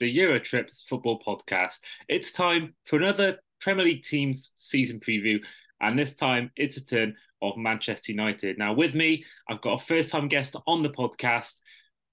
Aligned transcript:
and 0.00 0.10
welcome 0.10 0.38
back 0.38 0.40
to 0.40 0.58
the 0.58 0.60
Eurotrips 0.60 0.86
Football 0.88 1.20
Podcast. 1.20 1.80
It's 2.08 2.32
time 2.32 2.74
for 2.84 2.96
another 2.96 3.38
Premier 3.60 3.84
League 3.84 4.02
team's 4.02 4.52
season 4.56 5.00
preview, 5.00 5.40
and 5.80 5.98
this 5.98 6.14
time 6.14 6.50
it's 6.56 6.76
a 6.76 6.84
turn 6.84 7.14
of 7.42 7.56
Manchester 7.56 8.12
United. 8.12 8.58
Now, 8.58 8.72
with 8.72 8.94
me, 8.94 9.24
I've 9.48 9.60
got 9.60 9.80
a 9.80 9.84
first-time 9.84 10.28
guest 10.28 10.56
on 10.66 10.82
the 10.82 10.90
podcast, 10.90 11.62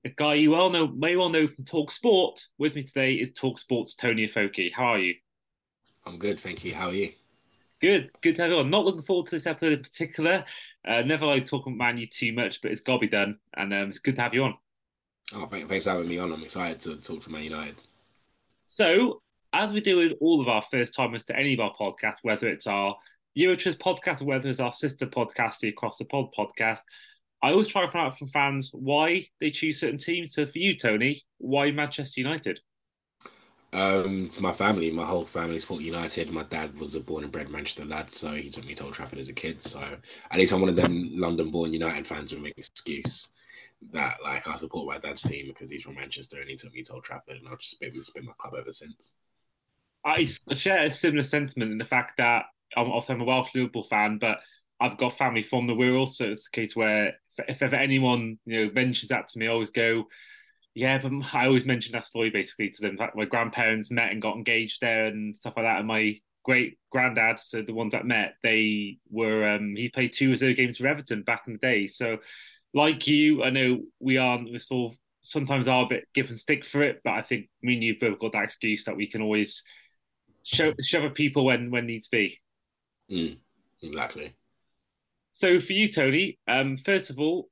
a 0.06 0.10
guy 0.10 0.36
you 0.36 0.56
all 0.56 0.70
know, 0.70 0.88
may 0.88 1.16
well 1.16 1.30
know 1.30 1.48
from 1.48 1.66
TalkSPORT. 1.66 2.46
With 2.58 2.76
me 2.76 2.84
today 2.84 3.14
is 3.14 3.32
Talk 3.32 3.60
Sport's 3.60 3.96
Toni 3.96 4.26
Afoke. 4.26 4.72
How 4.74 4.94
are 4.94 5.00
you? 5.00 5.16
I'm 6.06 6.20
good, 6.20 6.40
thank 6.40 6.64
you. 6.64 6.74
How 6.74 6.90
are 6.90 6.94
you? 6.94 7.12
Good, 7.82 8.12
good 8.22 8.36
to 8.38 8.44
have 8.44 8.52
you 8.52 8.60
on. 8.60 8.70
Not 8.70 8.86
looking 8.86 9.04
forward 9.04 9.28
to 9.28 9.36
this 9.36 9.48
episode 9.48 9.74
in 9.74 9.82
particular. 9.82 10.46
Uh, 10.88 11.02
never 11.02 11.26
like 11.26 11.46
talking 11.46 11.74
about 11.74 11.96
Man 11.96 11.98
U 11.98 12.06
too 12.06 12.34
much, 12.34 12.62
but 12.62 12.72
it's 12.72 12.82
got 12.82 12.94
to 12.94 13.00
be 13.00 13.08
done, 13.08 13.38
and 13.56 13.74
um, 13.74 13.90
it's 13.90 14.00
good 14.00 14.16
to 14.16 14.22
have 14.22 14.34
you 14.34 14.44
on. 14.44 14.56
Oh, 15.34 15.48
thanks 15.48 15.86
for 15.86 15.92
having 15.92 16.08
me 16.08 16.20
on. 16.20 16.32
I'm 16.32 16.44
excited 16.44 16.80
to 16.82 16.98
talk 16.98 17.22
to 17.22 17.32
Man 17.32 17.44
United. 17.44 17.76
So, 18.66 19.22
as 19.54 19.72
we 19.72 19.82
do 19.82 19.98
with 19.98 20.14
all 20.22 20.42
of 20.42 20.48
our 20.48 20.62
first 20.62 20.94
timers 20.94 21.24
to 21.26 21.38
any 21.38 21.54
of 21.54 21.60
our 21.60 21.74
podcasts, 21.74 22.20
whether 22.22 22.48
it's 22.48 22.68
our 22.68 22.96
Eurotrips 23.38 23.78
podcast 23.78 24.22
or 24.22 24.26
whether 24.26 24.50
it's 24.50 24.60
our 24.60 24.74
sister 24.74 25.08
podcast, 25.08 25.60
the 25.60 25.70
Across 25.70 25.98
the 25.98 26.06
Pod 26.06 26.28
podcast, 26.38 26.82
I 27.42 27.52
always 27.52 27.68
try 27.68 27.86
to 27.86 27.92
find 27.92 28.08
out 28.08 28.18
from 28.18 28.28
fans 28.28 28.70
why 28.74 29.28
they 29.40 29.50
choose 29.50 29.80
certain 29.80 29.98
teams. 29.98 30.34
So, 30.34 30.46
for 30.46 30.60
you, 30.60 30.76
Toni, 30.76 31.24
why 31.40 31.72
Manchester 31.72 32.22
United? 32.22 32.60
Um, 33.74 34.28
to 34.28 34.42
my 34.42 34.54
family, 34.54 34.92
my 34.92 35.06
whole 35.06 35.26
family 35.26 35.58
support 35.60 35.82
United. 35.82 36.32
My 36.32 36.44
dad 36.44 36.80
was 36.80 36.96
a 36.96 37.00
born 37.00 37.24
and 37.24 37.32
bred 37.32 37.50
Manchester 37.50 37.84
lad, 37.84 38.12
so 38.12 38.34
he 38.34 38.50
took 38.50 38.66
me 38.66 38.76
to 38.76 38.86
Old 38.86 38.94
Trafford 38.94 39.20
as 39.20 39.30
a 39.30 39.34
kid. 39.34 39.64
So 39.64 39.82
at 40.32 40.38
least 40.38 40.54
I'm 40.54 40.62
one 40.62 40.70
of 40.70 40.76
them 40.76 41.10
London-born 41.14 41.74
United 41.74 42.06
fans 42.06 42.32
with 42.32 42.46
an 42.46 42.54
excuse 42.56 43.34
that 43.92 44.18
like 44.24 44.48
I 44.48 44.56
support 44.56 44.88
my 44.88 45.00
dad's 45.00 45.22
team 45.22 45.48
because 45.48 45.72
he's 45.72 45.84
from 45.84 45.96
Manchester 45.96 46.40
and 46.40 46.50
he 46.50 46.56
took 46.56 46.74
me 46.74 46.84
to 46.84 46.94
Old 46.94 47.04
Trafford, 47.04 47.38
and 47.38 47.48
I've 47.48 47.60
just 47.60 47.80
been, 47.80 47.92
been 47.92 48.26
my 48.26 48.34
club 48.38 48.54
ever 48.60 48.72
since. 48.72 49.16
I 50.06 50.28
share 50.54 50.84
a 50.84 50.92
similar 50.92 51.24
sentiment 51.24 51.72
in 51.72 51.78
the 51.78 51.86
fact 51.86 52.18
that 52.18 52.46
I'm 52.78 52.92
I'm 52.92 53.22
a 53.22 53.24
Welsh 53.24 53.56
Liverpool 53.56 53.84
fan, 53.84 54.18
but 54.20 54.40
I've 54.80 54.98
got 54.98 55.18
family 55.18 55.44
from 55.44 55.68
the 55.68 55.74
Wirral, 55.74 56.08
so 56.08 56.26
it's 56.26 56.48
a 56.48 56.52
case 56.52 56.76
where 56.76 57.14
if 57.48 57.62
ever 57.62 57.76
anyone 57.76 58.38
you 58.46 58.66
know 58.66 58.72
mentions 58.74 59.10
that 59.10 59.28
to 59.30 59.40
me, 59.40 59.48
I 59.48 59.52
always 59.52 59.72
go, 59.72 60.06
yeah, 60.74 60.98
but 60.98 61.12
I 61.34 61.48
always 61.48 61.66
mention 61.66 61.94
that 61.94 62.06
story 62.06 62.30
basically 62.30 62.70
to 62.70 62.82
them. 62.82 62.98
Fact, 62.98 63.16
my 63.16 63.26
grandparents 63.26 63.92
met 63.92 64.12
and 64.12 64.22
got 64.22 64.36
engaged 64.36 64.82
there 64.82 65.08
and 65.08 65.36
stuff 65.36 65.54
like 65.56 65.66
that, 65.66 65.80
and 65.80 65.88
my 65.88 66.16
great 66.44 66.78
granddad, 66.92 67.40
so 67.40 67.62
the 67.64 67.74
ones 67.74 67.94
that 67.94 68.06
met, 68.06 68.36
they 68.44 69.00
were 69.10 69.48
um, 69.50 69.76
he 69.76 69.90
played 69.90 70.14
two 70.14 70.30
reserve 70.30 70.56
games 70.56 70.78
for 70.78 70.88
Everton 70.88 71.24
back 71.24 71.44
in 71.48 71.54
the 71.54 71.60
day, 71.60 71.88
so 71.88 72.20
like 72.76 73.08
you, 73.08 73.42
I 73.42 73.50
know 73.50 73.80
we 74.00 74.18
aren't. 74.18 74.52
We're 74.52 74.60
sort 74.60 74.92
of 74.92 75.00
sometimes 75.22 75.68
are 75.68 75.86
a 75.86 75.90
bit 75.90 76.06
given 76.14 76.36
stick 76.36 76.64
for 76.64 76.84
it, 76.84 77.02
but 77.04 77.14
I 77.14 77.24
think 77.24 77.50
me 77.64 77.74
and 77.74 77.84
you 77.84 77.98
both 78.00 78.20
got 78.20 78.34
that 78.34 78.44
excuse 78.44 78.84
that 78.84 78.98
we 78.98 79.08
can 79.08 79.22
always 79.22 79.64
show 80.44 80.74
show 80.82 81.04
at 81.06 81.16
people 81.16 81.46
when 81.46 81.72
when 81.72 81.88
needs 81.88 82.10
be. 82.10 82.40
Mm, 83.10 83.38
exactly. 83.82 84.36
So 85.32 85.60
for 85.60 85.74
you, 85.74 85.90
Toni, 85.90 86.38
um, 86.48 86.78
first 86.78 87.10
of 87.10 87.20
all, 87.20 87.50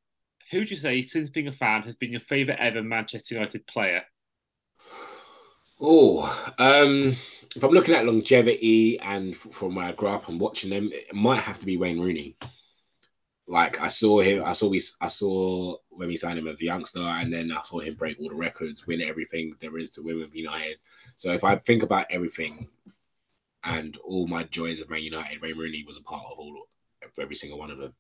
who 0.52 0.60
would 0.60 0.72
you 0.72 0.78
say, 0.78 1.02
since 1.02 1.30
being 1.30 1.48
a 1.48 1.52
fan, 1.52 1.84
has 1.84 1.96
been 1.96 2.12
your 2.12 2.22
favourite 2.22 2.60
ever 2.60 2.84
Manchester 2.84 3.36
United 3.36 3.66
player? 3.66 4.04
Oh, 5.80 6.54
um, 6.60 7.16
if 7.56 7.64
I'm 7.64 7.72
looking 7.72 7.96
at 7.96 8.06
longevity 8.06 9.00
and 9.00 9.36
from 9.36 9.76
where 9.76 9.88
I 9.88 9.92
grew 9.94 10.10
up 10.10 10.30
and 10.30 10.40
watching 10.40 10.70
them, 10.70 10.90
it 10.94 11.14
might 11.14 11.42
have 11.42 11.60
to 11.60 11.66
be 11.66 11.78
Wayne 11.78 12.00
Rooney 12.00 12.38
like 13.48 13.82
I 13.82 13.88
saw 13.88 14.22
him, 14.22 14.44
I 14.46 14.54
saw 14.54 14.70
we, 14.70 14.82
I 15.02 15.08
saw 15.08 15.76
when 15.90 16.08
we 16.08 16.18
signed 16.18 16.40
him 16.40 16.48
as 16.48 16.62
a 16.62 16.66
youngster, 16.66 17.02
and 17.02 17.32
then 17.32 17.52
I 17.52 17.62
saw 17.64 17.80
him 17.80 17.96
break 17.96 18.20
all 18.20 18.30
the 18.30 18.36
records, 18.36 18.88
win 18.88 19.02
everything 19.02 19.54
there 19.60 19.78
is 19.78 19.92
to 19.92 20.02
win 20.02 20.20
with 20.20 20.34
United. 20.34 20.78
So 21.18 21.32
if 21.32 21.44
I 21.44 21.56
think 21.56 21.84
about 21.84 22.08
everything 22.10 22.68
and 23.64 23.98
all 23.98 24.28
my 24.28 24.44
joys 24.44 24.80
of 24.80 24.90
Man 24.90 25.02
United, 25.04 25.42
Ray 25.42 25.54
Rooney 25.54 25.84
was 25.86 25.98
a 25.98 26.02
part 26.02 26.24
of 26.32 26.40
all 26.40 26.68
every 27.20 27.36
single 27.36 27.60
one 27.60 27.70
of 27.70 27.78
them, 27.78 27.94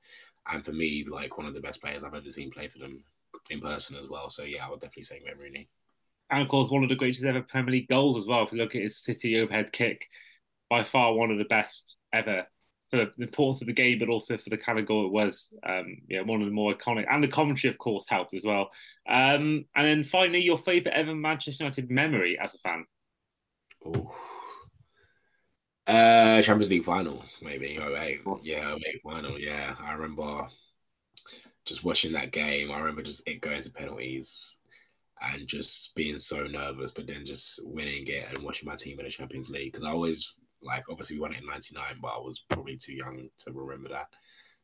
and 0.50 0.64
for 0.64 0.72
me, 0.72 1.06
like 1.06 1.38
one 1.38 1.48
of 1.48 1.54
the 1.54 1.60
best 1.60 1.82
players 1.82 2.04
I've 2.04 2.16
ever 2.16 2.30
seen 2.30 2.52
play 2.52 2.68
for 2.68 2.80
them 2.80 3.04
in 3.50 3.60
person 3.60 3.98
as 3.98 4.08
well. 4.08 4.30
So 4.30 4.44
yeah, 4.44 4.66
I 4.66 4.70
would 4.70 4.80
definitely 4.80 5.04
say 5.04 5.22
Ray 5.26 5.34
Rooney. 5.38 5.70
And 6.30 6.42
of 6.42 6.48
course, 6.48 6.70
one 6.70 6.84
of 6.84 6.90
the 6.90 6.96
greatest 6.96 7.26
ever 7.26 7.42
Premier 7.42 7.74
League 7.74 7.90
goals 7.90 8.18
as 8.18 8.26
well. 8.28 8.44
If 8.44 8.54
you 8.54 8.58
look 8.58 8.76
at 8.76 8.82
his 8.82 8.98
City 8.98 9.40
overhead 9.40 9.72
kick, 9.72 10.08
by 10.70 10.84
far 10.84 11.14
one 11.14 11.32
of 11.32 11.38
the 11.38 11.46
best 11.46 11.98
ever 12.14 12.48
for 12.94 13.12
the 13.18 13.24
importance 13.24 13.62
of 13.62 13.68
the 13.68 13.74
game, 13.74 13.98
but 13.98 14.08
also 14.08 14.38
for 14.38 14.52
the 14.52 14.58
kind 14.58 14.78
of 14.78 14.86
goal 14.86 15.08
it 15.08 15.12
was. 15.12 15.52
Um, 15.64 15.98
yeah, 16.08 16.22
one 16.22 16.42
of 16.42 16.48
the 16.48 16.54
more 16.54 16.76
iconic, 16.76 17.06
and 17.10 17.24
the 17.24 17.28
commentary, 17.28 17.72
of 17.72 17.80
course, 17.80 18.08
helped 18.08 18.36
as 18.36 18.46
well. 18.46 18.70
Um, 19.10 19.66
and 19.76 19.88
then 19.88 20.04
finally, 20.04 20.44
your 20.44 20.60
favourite 20.60 20.96
ever 20.96 21.16
Manchester 21.16 21.64
United 21.64 21.90
memory 21.90 22.38
as 22.38 22.54
a 22.54 22.60
fan? 22.60 22.86
Oh, 23.84 24.16
uh, 25.88 26.42
Champions 26.44 26.70
League 26.70 26.86
final, 26.86 27.26
maybe. 27.42 27.80
Oh, 27.82 27.96
eight. 27.98 28.22
Yeah, 28.44 28.76
eight 28.76 29.02
final. 29.04 29.40
Yeah, 29.40 29.74
I 29.82 29.94
remember 29.94 30.48
just 31.66 31.84
watching 31.84 32.12
that 32.12 32.32
game. 32.32 32.72
I 32.72 32.78
remember 32.78 33.02
just 33.02 33.24
it 33.26 33.42
going 33.42 33.64
to 33.64 33.72
penalties 33.72 34.60
and 35.20 35.48
just 35.48 35.96
being 35.96 36.20
so 36.20 36.44
nervous, 36.44 36.92
but 36.92 37.08
then 37.08 37.26
just 37.26 37.60
winning 37.64 38.06
it 38.08 38.28
and 38.30 38.44
watching 38.44 38.70
my 38.70 38.76
team 38.76 39.00
in 39.00 39.06
the 39.06 39.12
Champions 39.12 39.50
League 39.50 39.72
because 39.72 39.84
I 39.84 39.90
always 39.90 40.36
like 40.64 40.86
obviously 40.90 41.18
we 41.18 41.22
won 41.22 41.34
it 41.34 41.42
in 41.42 41.48
'99, 41.48 41.84
but 42.02 42.10
I 42.10 42.20
was 42.20 42.44
probably 42.50 42.78
too 42.78 42.94
young 42.94 43.30
to 43.40 43.52
remember 43.52 43.90
that. 43.90 44.08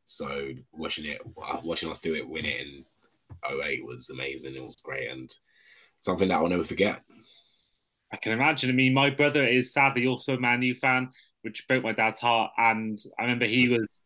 So 0.06 0.50
watching 0.72 1.06
it, 1.06 1.22
uh, 1.42 1.62
watching 1.64 1.90
us 1.90 2.00
do 2.00 2.16
it, 2.16 2.28
win 2.28 2.46
it 2.46 2.62
in 2.62 2.86
08 3.48 3.86
was 3.86 4.10
amazing. 4.10 4.56
It 4.56 4.64
was 4.64 4.76
great 4.78 5.10
and 5.10 5.32
something 6.00 6.28
that 6.30 6.36
I'll 6.36 6.50
never 6.50 6.64
forget. 6.64 7.02
I 8.12 8.18
can 8.18 8.32
imagine. 8.32 8.70
I 8.70 8.74
mean, 8.74 8.94
my 8.94 9.12
brother 9.12 9.44
is 9.44 9.72
sadly 9.72 10.08
also 10.08 10.36
a 10.36 10.40
Man 10.40 10.62
U 10.64 10.74
fan, 10.74 11.10
which 11.44 11.68
broke 11.68 11.84
my 11.84 11.92
dad's 11.92 12.20
heart. 12.20 12.52
And 12.58 12.98
I 13.20 13.24
remember 13.24 13.46
he 13.46 13.70
was, 13.70 14.02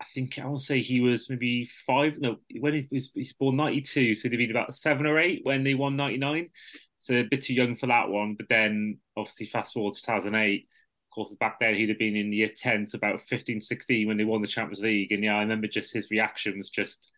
I 0.00 0.04
think 0.14 0.38
I 0.38 0.42
to 0.42 0.58
say 0.58 0.80
he 0.80 1.00
was 1.00 1.28
maybe 1.28 1.68
five. 1.86 2.18
No, 2.18 2.36
when 2.60 2.74
he 2.74 2.86
was 2.92 3.10
he's 3.12 3.32
born 3.32 3.56
'92, 3.56 4.14
so 4.14 4.28
he'd 4.28 4.36
been 4.36 4.52
about 4.52 4.74
seven 4.74 5.06
or 5.06 5.18
eight 5.18 5.40
when 5.42 5.64
they 5.64 5.74
won 5.74 5.96
'99. 5.96 6.50
So 6.98 7.14
a 7.14 7.24
bit 7.24 7.42
too 7.42 7.54
young 7.54 7.74
for 7.74 7.88
that 7.88 8.08
one. 8.08 8.36
But 8.36 8.48
then 8.48 8.98
obviously 9.16 9.46
fast 9.46 9.74
forward 9.74 9.94
to 9.94 10.00
2008 10.00 10.68
course, 11.18 11.34
back 11.34 11.58
then 11.58 11.74
he'd 11.74 11.88
have 11.88 11.98
been 11.98 12.16
in 12.16 12.32
year 12.32 12.50
10 12.54 12.86
to 12.86 12.96
about 12.96 13.20
15, 13.22 13.60
16 13.60 14.06
when 14.06 14.16
they 14.16 14.24
won 14.24 14.40
the 14.40 14.46
Champions 14.46 14.80
League. 14.80 15.10
And 15.10 15.24
yeah, 15.24 15.36
I 15.36 15.40
remember 15.40 15.66
just 15.66 15.92
his 15.92 16.10
reaction 16.10 16.56
was 16.56 16.70
just, 16.70 17.12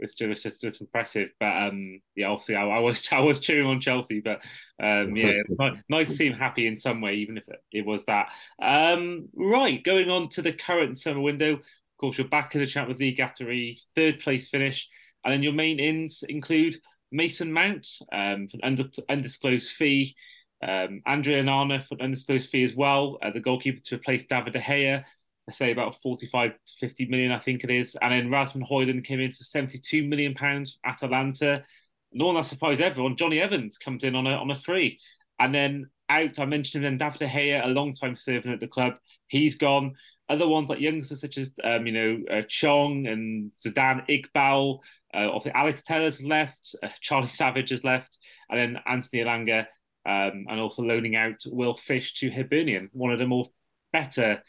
was 0.00 0.14
just, 0.14 0.28
was 0.28 0.42
just, 0.42 0.60
just 0.60 0.80
impressive. 0.80 1.30
But 1.38 1.56
um, 1.56 2.00
yeah, 2.16 2.26
obviously 2.26 2.56
I, 2.56 2.66
I, 2.66 2.78
was 2.80 3.08
I 3.12 3.20
was 3.20 3.38
cheering 3.38 3.68
on 3.68 3.80
Chelsea, 3.80 4.20
but 4.20 4.40
um, 4.82 5.16
yeah, 5.16 5.42
nice 5.88 6.08
to 6.08 6.14
see 6.14 6.26
him 6.26 6.32
happy 6.32 6.66
in 6.66 6.78
some 6.78 7.00
way, 7.00 7.14
even 7.14 7.38
if 7.38 7.48
it, 7.48 7.62
it 7.70 7.86
was 7.86 8.04
that. 8.06 8.32
Um, 8.60 9.28
right, 9.34 9.82
going 9.82 10.10
on 10.10 10.28
to 10.30 10.42
the 10.42 10.52
current 10.52 10.98
summer 10.98 11.20
window. 11.20 11.54
Of 11.54 11.62
course, 12.00 12.18
you're 12.18 12.28
back 12.28 12.54
in 12.54 12.62
the 12.62 12.66
Champions 12.66 13.00
League 13.00 13.20
after 13.20 13.50
a 13.50 13.76
third 13.94 14.18
place 14.18 14.48
finish, 14.48 14.88
and 15.24 15.32
then 15.32 15.42
your 15.42 15.52
main 15.52 15.78
ins 15.78 16.24
include 16.24 16.76
Mason 17.12 17.52
Mount 17.52 17.86
um, 18.12 18.48
for 18.48 18.58
an 18.62 18.90
undisclosed 19.08 19.72
fee. 19.72 20.16
Um, 20.62 21.02
Andre 21.06 21.42
Onana 21.42 21.82
for 21.82 22.00
undisclosed 22.00 22.50
fee 22.50 22.62
as 22.62 22.74
well, 22.74 23.18
uh, 23.22 23.30
the 23.30 23.40
goalkeeper 23.40 23.80
to 23.84 23.96
replace 23.96 24.26
David 24.26 24.52
De 24.52 24.60
Gea. 24.60 25.04
I 25.48 25.52
say 25.52 25.72
about 25.72 26.00
45 26.02 26.52
to 26.52 26.72
50 26.78 27.06
million, 27.06 27.32
I 27.32 27.38
think 27.38 27.64
it 27.64 27.70
is. 27.70 27.96
And 28.00 28.12
then 28.12 28.30
Rasmus 28.30 28.68
Højlund 28.68 29.04
came 29.04 29.20
in 29.20 29.30
for 29.30 29.42
72 29.42 30.06
million 30.06 30.34
pounds 30.34 30.78
at 30.84 31.02
Atalanta. 31.02 31.64
No 32.12 32.26
one 32.26 32.34
that 32.36 32.44
surprised 32.44 32.80
everyone. 32.80 33.16
Jonny 33.16 33.40
Evans 33.40 33.78
comes 33.78 34.04
in 34.04 34.14
on 34.14 34.26
a 34.26 34.32
on 34.32 34.50
a 34.50 34.54
free. 34.54 34.98
And 35.38 35.54
then 35.54 35.90
out, 36.08 36.38
I 36.38 36.44
mentioned 36.44 36.84
him 36.84 36.98
then 36.98 36.98
David 36.98 37.20
De 37.20 37.26
Gea, 37.26 37.64
a 37.64 37.68
long 37.68 37.94
time 37.94 38.16
serving 38.16 38.52
at 38.52 38.60
the 38.60 38.66
club. 38.66 38.94
He's 39.28 39.54
gone. 39.54 39.94
Other 40.28 40.46
ones 40.46 40.68
like 40.68 40.80
youngsters 40.80 41.20
such 41.20 41.38
as 41.38 41.54
um, 41.64 41.86
you 41.86 41.92
know 41.92 42.18
uh, 42.30 42.42
Chong 42.48 43.06
and 43.06 43.50
Zidane 43.52 44.06
Iqbal. 44.08 44.78
Uh, 45.12 45.26
obviously, 45.28 45.52
Alex 45.52 45.82
Telles 45.82 46.22
left. 46.22 46.74
Uh, 46.82 46.88
Charlie 47.00 47.26
Savage 47.26 47.70
has 47.70 47.82
left, 47.82 48.18
and 48.48 48.60
then 48.60 48.82
Anthony 48.86 49.24
Elanga 49.24 49.66
um, 50.06 50.46
and 50.48 50.60
also 50.60 50.82
loaning 50.82 51.16
out 51.16 51.36
Will 51.46 51.74
Fish 51.74 52.14
to 52.14 52.30
Hibernian, 52.30 52.90
one 52.92 53.12
of 53.12 53.18
the 53.18 53.26
more 53.26 53.46
better 53.92 54.42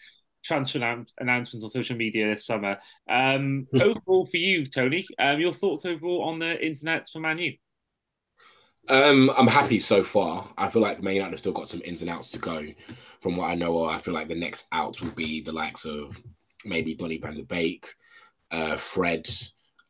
transfer 0.44 0.80
announcements 1.19 1.63
on 1.63 1.69
social 1.69 1.95
media 1.95 2.27
this 2.27 2.45
summer. 2.45 2.77
Um, 3.09 3.68
overall, 3.74 4.25
for 4.25 4.38
you, 4.38 4.65
Toni, 4.65 5.06
um, 5.19 5.39
your 5.39 5.53
thoughts 5.53 5.86
overall 5.86 6.24
on 6.24 6.39
the 6.39 6.63
internet 6.65 7.09
for 7.09 7.19
Manu? 7.19 7.51
Um, 8.89 9.30
I'm 9.38 9.48
happy 9.48 9.80
so 9.80 10.03
far. 10.03 10.51
I 10.57 10.69
feel 10.69 10.81
like 10.81 11.01
Man 11.01 11.13
United 11.13 11.31
have 11.31 11.39
still 11.39 11.51
got 11.51 11.69
some 11.69 11.81
ins 11.86 12.01
and 12.01 12.09
outs 12.09 12.31
to 12.31 12.39
go. 12.39 12.65
From 13.19 13.38
what 13.38 13.50
I 13.50 13.56
know, 13.56 13.86
I 13.86 14.00
feel 14.00 14.13
like 14.13 14.27
the 14.27 14.36
next 14.36 14.68
out 14.71 15.00
will 15.01 15.12
be 15.12 15.42
the 15.42 15.51
likes 15.51 15.86
of 15.86 16.18
maybe 16.65 16.95
Donny 16.95 17.18
van 17.18 17.36
der 17.36 17.44
Beek, 17.44 17.88
uh, 18.50 18.75
Fred, 18.75 19.30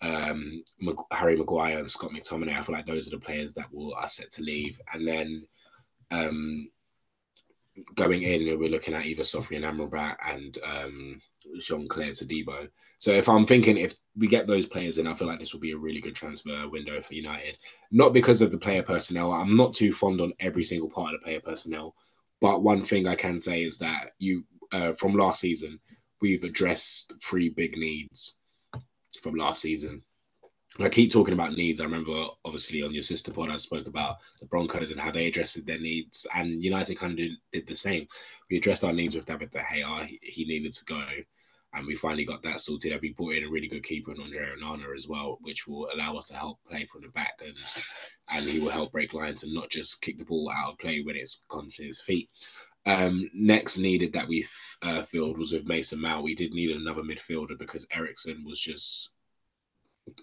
um, 0.01 0.63
Harry 1.11 1.35
Maguire 1.35 1.79
and 1.79 1.89
Scott 1.89 2.11
McTominay. 2.11 2.57
I 2.57 2.61
feel 2.61 2.75
like 2.75 2.85
those 2.85 3.07
are 3.07 3.11
the 3.11 3.19
players 3.19 3.53
that 3.53 3.71
will 3.71 3.93
are 3.93 4.07
set 4.07 4.31
to 4.31 4.43
leave. 4.43 4.79
And 4.93 5.07
then 5.07 5.45
um, 6.09 6.69
going 7.95 8.23
in, 8.23 8.59
we're 8.59 8.69
looking 8.69 8.93
at 8.93 9.05
either 9.05 9.23
Sofyan 9.23 9.67
and 9.67 9.79
Amrabat 9.79 10.17
and 10.27 10.57
um, 10.65 11.21
Jean-Claude 11.59 12.13
Todibo. 12.13 12.67
So 12.99 13.11
if 13.11 13.29
I'm 13.29 13.45
thinking 13.45 13.77
if 13.77 13.93
we 14.15 14.27
get 14.27 14.47
those 14.47 14.65
players 14.65 14.97
in, 14.97 15.07
I 15.07 15.13
feel 15.13 15.27
like 15.27 15.39
this 15.39 15.53
will 15.53 15.59
be 15.59 15.71
a 15.71 15.77
really 15.77 16.01
good 16.01 16.15
transfer 16.15 16.67
window 16.67 16.99
for 17.01 17.13
United. 17.13 17.57
Not 17.91 18.13
because 18.13 18.41
of 18.41 18.51
the 18.51 18.57
player 18.57 18.83
personnel. 18.83 19.31
I'm 19.31 19.55
not 19.55 19.73
too 19.73 19.93
fond 19.93 20.21
on 20.21 20.33
every 20.39 20.63
single 20.63 20.89
part 20.89 21.13
of 21.13 21.21
the 21.21 21.25
player 21.25 21.41
personnel. 21.41 21.95
But 22.39 22.63
one 22.63 22.83
thing 22.83 23.07
I 23.07 23.15
can 23.15 23.39
say 23.39 23.63
is 23.63 23.77
that 23.79 24.11
you 24.17 24.45
uh, 24.71 24.93
from 24.93 25.13
last 25.13 25.41
season, 25.41 25.79
we've 26.21 26.43
addressed 26.43 27.13
three 27.21 27.49
big 27.49 27.77
needs 27.77 28.37
from 29.21 29.35
last 29.35 29.61
season. 29.61 30.03
I 30.79 30.87
keep 30.87 31.11
talking 31.11 31.33
about 31.33 31.53
needs. 31.53 31.81
I 31.81 31.83
remember, 31.83 32.27
obviously, 32.45 32.81
on 32.81 32.93
your 32.93 33.03
sister 33.03 33.31
pod, 33.31 33.49
I 33.49 33.57
spoke 33.57 33.87
about 33.87 34.17
the 34.39 34.45
Broncos 34.45 34.91
and 34.91 35.01
how 35.01 35.11
they 35.11 35.27
addressed 35.27 35.65
their 35.65 35.79
needs, 35.79 36.25
and 36.33 36.63
United 36.63 36.95
kind 36.95 37.19
of 37.19 37.27
did, 37.51 37.67
the 37.67 37.75
same. 37.75 38.07
We 38.49 38.57
addressed 38.57 38.85
our 38.85 38.93
needs 38.93 39.15
with 39.15 39.25
David 39.25 39.51
De 39.51 39.59
Gea. 39.59 40.05
He, 40.05 40.19
he 40.23 40.45
needed 40.45 40.71
to 40.73 40.85
go, 40.85 41.03
and 41.73 41.85
we 41.85 41.95
finally 41.95 42.23
got 42.23 42.41
that 42.43 42.61
sorted. 42.61 42.93
And 42.93 43.01
we 43.01 43.11
brought 43.11 43.35
in 43.35 43.43
a 43.43 43.49
really 43.49 43.67
good 43.67 43.83
keeper 43.83 44.13
in 44.13 44.21
Andre 44.21 44.47
Onana 44.57 44.95
as 44.95 45.09
well, 45.09 45.39
which 45.41 45.67
will 45.67 45.89
allow 45.93 46.15
us 46.15 46.29
to 46.29 46.35
help 46.35 46.59
play 46.69 46.85
from 46.85 47.01
the 47.01 47.09
back, 47.09 47.41
and 47.45 47.55
and 48.29 48.47
he 48.47 48.61
will 48.61 48.69
help 48.69 48.93
break 48.93 49.13
lines 49.13 49.43
and 49.43 49.53
not 49.53 49.69
just 49.69 50.01
kick 50.01 50.17
the 50.17 50.25
ball 50.25 50.49
out 50.55 50.71
of 50.71 50.79
play 50.79 51.01
when 51.01 51.17
it's 51.17 51.45
gone 51.49 51.69
to 51.69 51.83
his 51.83 51.99
feet. 51.99 52.29
Um, 52.85 53.29
next 53.33 53.77
needed 53.77 54.13
that 54.13 54.27
we 54.27 54.45
uh, 54.81 55.03
filled 55.03 55.37
was 55.37 55.53
with 55.53 55.67
Mason 55.67 56.01
Mount. 56.01 56.23
We 56.23 56.35
did 56.35 56.51
need 56.53 56.71
another 56.71 57.03
midfielder 57.03 57.57
because 57.57 57.85
Eriksen 57.91 58.43
was 58.43 58.59
just 58.59 59.13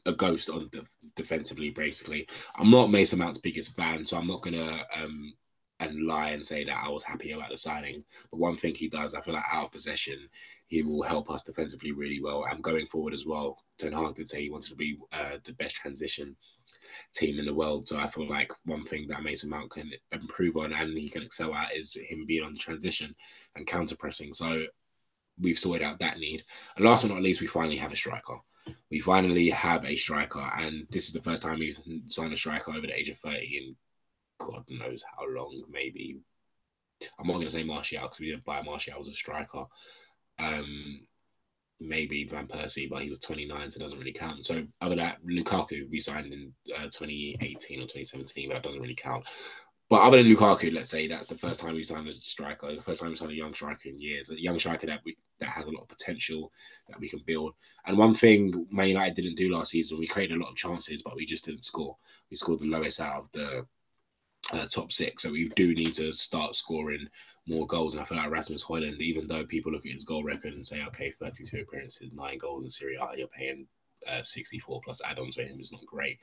a 0.06 0.12
ghost 0.12 0.50
on 0.50 0.68
def- 0.72 0.94
defensively. 1.14 1.70
Basically, 1.70 2.28
I'm 2.56 2.70
not 2.70 2.90
Mason 2.90 3.18
Mount's 3.18 3.38
biggest 3.38 3.76
fan, 3.76 4.04
so 4.04 4.16
I'm 4.16 4.26
not 4.26 4.42
gonna 4.42 4.84
um 4.94 5.32
and 5.80 6.06
lie 6.06 6.30
and 6.30 6.44
say 6.44 6.64
that 6.64 6.84
I 6.84 6.88
was 6.88 7.04
happy 7.04 7.30
about 7.30 7.50
the 7.50 7.56
signing. 7.56 8.04
But 8.30 8.40
one 8.40 8.56
thing 8.56 8.74
he 8.74 8.88
does, 8.88 9.14
I 9.14 9.20
feel 9.20 9.34
like 9.34 9.44
out 9.52 9.66
of 9.66 9.72
possession, 9.72 10.28
he 10.68 10.82
will 10.82 11.02
help 11.02 11.30
us 11.30 11.42
defensively 11.42 11.92
really 11.92 12.20
well. 12.22 12.44
And 12.50 12.62
going 12.62 12.86
forward 12.86 13.14
as 13.14 13.26
well, 13.26 13.58
Ten 13.78 13.92
Hag 13.92 14.14
did 14.14 14.28
say 14.28 14.42
he 14.42 14.50
wanted 14.50 14.70
to 14.70 14.76
be 14.76 14.98
uh, 15.12 15.38
the 15.44 15.52
best 15.54 15.74
transition 15.74 16.36
team 17.14 17.38
in 17.38 17.46
the 17.46 17.54
world. 17.54 17.88
So 17.88 17.98
I 17.98 18.06
feel 18.06 18.28
like 18.28 18.52
one 18.64 18.84
thing 18.84 19.08
that 19.08 19.22
Mason 19.22 19.50
Mount 19.50 19.70
can 19.70 19.90
improve 20.12 20.56
on 20.56 20.72
and 20.72 20.96
he 20.96 21.08
can 21.08 21.22
excel 21.22 21.54
at 21.54 21.76
is 21.76 21.94
him 21.94 22.24
being 22.26 22.44
on 22.44 22.52
the 22.52 22.58
transition 22.58 23.14
and 23.56 23.66
counter 23.66 23.96
pressing. 23.96 24.32
So 24.32 24.64
we've 25.40 25.58
sorted 25.58 25.82
out 25.82 25.98
that 26.00 26.18
need. 26.18 26.42
And 26.76 26.84
last 26.84 27.02
but 27.02 27.12
not 27.12 27.22
least, 27.22 27.40
we 27.40 27.46
finally 27.46 27.76
have 27.76 27.92
a 27.92 27.96
striker 27.96 28.38
we 28.90 29.00
finally 29.00 29.50
have 29.50 29.84
a 29.84 29.96
striker, 29.96 30.50
and 30.58 30.86
this 30.90 31.06
is 31.06 31.12
the 31.12 31.22
first 31.22 31.42
time 31.42 31.58
we've 31.58 31.80
signed 32.06 32.32
a 32.32 32.36
striker 32.36 32.72
over 32.72 32.86
the 32.86 32.98
age 32.98 33.08
of 33.08 33.18
30 33.18 33.56
in 33.56 33.76
God 34.38 34.64
knows 34.68 35.02
how 35.02 35.26
long, 35.28 35.64
maybe. 35.68 36.20
I'm 37.18 37.26
not 37.26 37.34
going 37.34 37.46
to 37.46 37.50
say 37.50 37.62
Martial 37.62 38.02
because 38.02 38.20
we 38.20 38.30
didn't 38.30 38.44
buy 38.44 38.62
Martial 38.62 38.98
as 39.00 39.08
a 39.08 39.12
striker. 39.12 39.64
Um, 40.38 41.06
maybe 41.80 42.24
Van 42.24 42.46
Persie, 42.46 42.88
but 42.90 43.02
he 43.02 43.08
was 43.08 43.18
29, 43.20 43.70
so 43.70 43.76
it 43.76 43.80
doesn't 43.80 43.98
really 43.98 44.12
count. 44.12 44.44
So 44.44 44.64
other 44.80 44.96
than 44.96 45.04
that, 45.04 45.18
Lukaku 45.24 45.88
we 45.90 46.00
signed 46.00 46.32
in 46.32 46.52
uh, 46.76 46.84
2018 46.84 47.78
or 47.78 47.82
2017, 47.82 48.48
but 48.48 48.54
that 48.54 48.62
doesn't 48.62 48.80
really 48.80 48.94
count. 48.94 49.24
But 49.90 50.02
other 50.02 50.18
than 50.18 50.30
Lukaku, 50.30 50.74
let's 50.74 50.90
say 50.90 51.06
that's 51.06 51.28
the 51.28 51.38
first 51.38 51.60
time 51.60 51.74
we 51.74 51.82
signed 51.82 52.06
a 52.08 52.12
striker, 52.12 52.74
the 52.74 52.82
first 52.82 53.00
time 53.00 53.08
we 53.10 53.16
signed 53.16 53.30
a 53.30 53.36
young 53.36 53.54
striker 53.54 53.88
in 53.88 53.98
years, 53.98 54.28
a 54.28 54.40
young 54.40 54.58
striker 54.58 54.86
that 54.86 55.00
we 55.04 55.16
that 55.40 55.48
has 55.48 55.64
a 55.64 55.70
lot 55.70 55.82
of 55.82 55.88
potential 55.88 56.52
that 56.88 57.00
we 57.00 57.08
can 57.08 57.20
build. 57.24 57.54
And 57.86 57.96
one 57.96 58.14
thing 58.14 58.66
Man 58.70 58.88
United 58.88 59.14
didn't 59.14 59.36
do 59.36 59.54
last 59.54 59.70
season, 59.70 59.98
we 59.98 60.06
created 60.06 60.36
a 60.36 60.42
lot 60.42 60.50
of 60.50 60.56
chances, 60.56 61.02
but 61.02 61.16
we 61.16 61.24
just 61.24 61.44
didn't 61.44 61.64
score. 61.64 61.96
We 62.30 62.36
scored 62.36 62.60
the 62.60 62.66
lowest 62.66 63.00
out 63.00 63.20
of 63.20 63.32
the 63.32 63.66
uh, 64.52 64.66
top 64.66 64.92
six, 64.92 65.22
so 65.22 65.32
we 65.32 65.48
do 65.50 65.74
need 65.74 65.94
to 65.94 66.12
start 66.12 66.54
scoring 66.54 67.08
more 67.46 67.66
goals. 67.66 67.94
And 67.94 68.02
I 68.02 68.06
feel 68.06 68.18
like 68.18 68.30
Rasmus 68.30 68.64
Højlund, 68.64 69.00
even 69.00 69.26
though 69.26 69.44
people 69.44 69.72
look 69.72 69.86
at 69.86 69.92
his 69.92 70.04
goal 70.04 70.22
record 70.22 70.52
and 70.52 70.64
say, 70.64 70.84
okay, 70.84 71.10
32 71.10 71.60
appearances, 71.60 72.12
nine 72.12 72.38
goals 72.38 72.64
in 72.64 72.70
Serie 72.70 72.96
A, 72.96 73.10
you're 73.16 73.28
paying 73.28 73.66
uh, 74.06 74.22
64 74.22 74.80
plus 74.84 75.00
add-ons 75.04 75.34
for 75.34 75.42
him 75.42 75.58
is 75.60 75.72
not 75.72 75.84
great. 75.86 76.18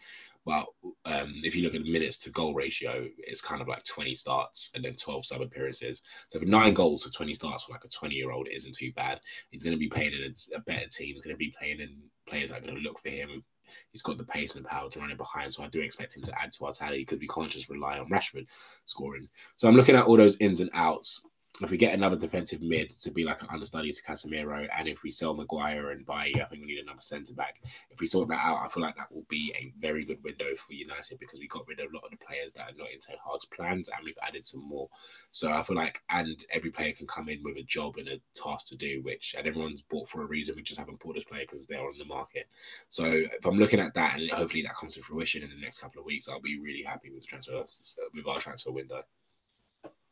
But 0.46 0.66
um, 1.06 1.34
if 1.44 1.56
you 1.56 1.64
look 1.64 1.76
at 1.76 1.84
minutes 1.84 2.18
to 2.20 2.30
goal 2.30 2.54
ratio, 2.54 3.08
it's 3.18 3.42
kind 3.42 3.62
of 3.62 3.68
like 3.68 3.84
20 3.84 4.16
starts 4.16 4.72
and 4.76 4.84
then 4.84 4.96
12 4.96 5.26
sub 5.26 5.42
appearances. 5.42 6.02
So 6.30 6.40
for 6.40 6.46
nine 6.46 6.74
goals 6.74 7.04
for 7.04 7.12
20 7.12 7.34
starts 7.34 7.64
for 7.64 7.74
like 7.74 7.84
a 7.84 7.90
20 7.90 8.16
year 8.16 8.32
old 8.32 8.48
isn't 8.48 8.76
too 8.76 8.92
bad. 8.94 9.20
He's 9.52 9.64
going 9.64 9.76
to 9.76 9.80
be 9.80 9.90
playing 9.90 10.14
in 10.14 10.24
a, 10.24 10.58
a 10.58 10.62
better 10.62 10.88
team. 10.88 11.16
He's 11.16 11.24
going 11.24 11.36
to 11.36 11.38
be 11.38 11.54
playing 11.58 11.80
in 11.80 11.98
players 12.28 12.52
that 12.52 12.60
are 12.60 12.66
going 12.66 12.78
to 12.78 12.84
look 12.84 13.00
for 13.00 13.10
him. 13.10 13.44
He's 13.92 14.02
got 14.02 14.18
the 14.18 14.24
pace 14.24 14.56
and 14.56 14.66
power 14.66 14.90
to 14.90 15.00
run 15.00 15.12
it 15.12 15.18
behind. 15.18 15.54
So 15.54 15.64
I 15.64 15.68
do 15.68 15.82
expect 15.82 16.16
him 16.16 16.24
to 16.24 16.42
add 16.42 16.52
to 16.54 16.66
our 16.66 16.74
tally 16.74 17.00
because 17.00 17.20
we 17.20 17.28
can't 17.28 17.52
just 17.52 17.70
rely 17.70 18.00
on 18.00 18.10
Rashford 18.10 18.48
scoring. 18.86 19.28
So 19.56 19.68
I'm 19.68 19.76
looking 19.76 19.96
at 19.96 20.06
all 20.06 20.18
those 20.18 20.38
ins 20.40 20.60
and 20.60 20.70
outs 20.74 21.26
if 21.62 21.72
we 21.72 21.78
get 21.78 21.94
another 21.94 22.16
defensive 22.16 22.62
mid 22.62 22.90
to 22.90 23.12
be 23.12 23.24
like 23.24 23.42
an 23.42 23.48
understudy 23.52 23.92
to 23.92 24.04
Casemiro, 24.04 24.68
and 24.78 24.88
if 24.88 25.04
we 25.04 25.10
sell 25.10 25.34
Maguire 25.34 25.92
and 25.92 26.06
buy, 26.06 26.32
I 26.36 26.46
think 26.46 26.62
we 26.62 26.68
need 26.68 26.80
another 26.80 27.02
centre 27.02 27.34
back. 27.34 27.62
If 27.90 28.00
we 28.00 28.08
sort 28.08 28.30
that 28.30 28.44
out, 28.44 28.62
I 28.64 28.68
feel 28.68 28.84
like 28.84 28.96
that 28.98 29.12
will 29.12 29.26
be 29.30 29.54
a 29.58 29.74
very 29.80 30.06
good 30.06 30.24
window 30.24 30.54
for 30.56 30.74
United 30.74 31.20
because 31.20 31.40
we 31.40 31.48
got 31.48 31.68
rid 31.68 31.80
of 31.80 31.92
a 31.92 31.96
lot 31.96 32.04
of 32.04 32.12
the 32.12 32.26
players 32.26 32.52
that 32.54 32.62
are 32.64 32.78
not 32.78 32.92
in 32.92 33.00
Ten 33.00 33.18
Hag's 33.24 33.46
plans, 33.46 33.90
and 33.90 34.04
we've 34.04 34.18
added 34.22 34.46
some 34.46 34.68
more. 34.68 34.90
So 35.32 35.52
I 35.52 35.64
feel 35.64 35.76
like, 35.76 36.02
and 36.10 36.44
every 36.52 36.72
player 36.72 36.94
can 36.94 37.08
come 37.08 37.30
in 37.30 37.44
with 37.44 37.58
a 37.58 37.64
job 37.64 37.98
and 37.98 38.08
a 38.08 38.20
task 38.34 38.68
to 38.68 38.78
do, 38.78 39.02
which 39.04 39.36
and 39.38 39.48
everyone's 39.48 39.82
bought 39.82 40.10
for 40.10 40.24
a 40.24 40.26
reason. 40.26 40.56
We 40.56 40.64
just 40.64 40.80
haven't 40.80 41.00
bought 41.00 41.16
this 41.16 41.24
player 41.24 41.44
because 41.44 41.68
they're 41.68 41.80
on 41.80 41.98
the 41.98 42.06
market. 42.06 42.48
So 42.90 43.06
if 43.06 43.46
I'm 43.46 43.58
looking 43.58 43.80
at 43.80 43.94
that, 43.94 44.18
and 44.20 44.30
hopefully 44.32 44.64
that 44.64 44.76
comes 44.76 44.96
to 44.96 45.02
fruition 45.02 45.44
in 45.44 45.50
the 45.50 45.62
next 45.62 45.80
couple 45.80 46.00
of 46.00 46.06
weeks, 46.06 46.28
I'll 46.28 46.42
be 46.42 46.60
really 46.60 46.84
happy 46.84 47.12
with 47.12 47.22
the 47.22 47.28
transfer 47.28 47.64
with 48.14 48.28
our 48.28 48.40
transfer 48.40 48.72
window 48.72 49.04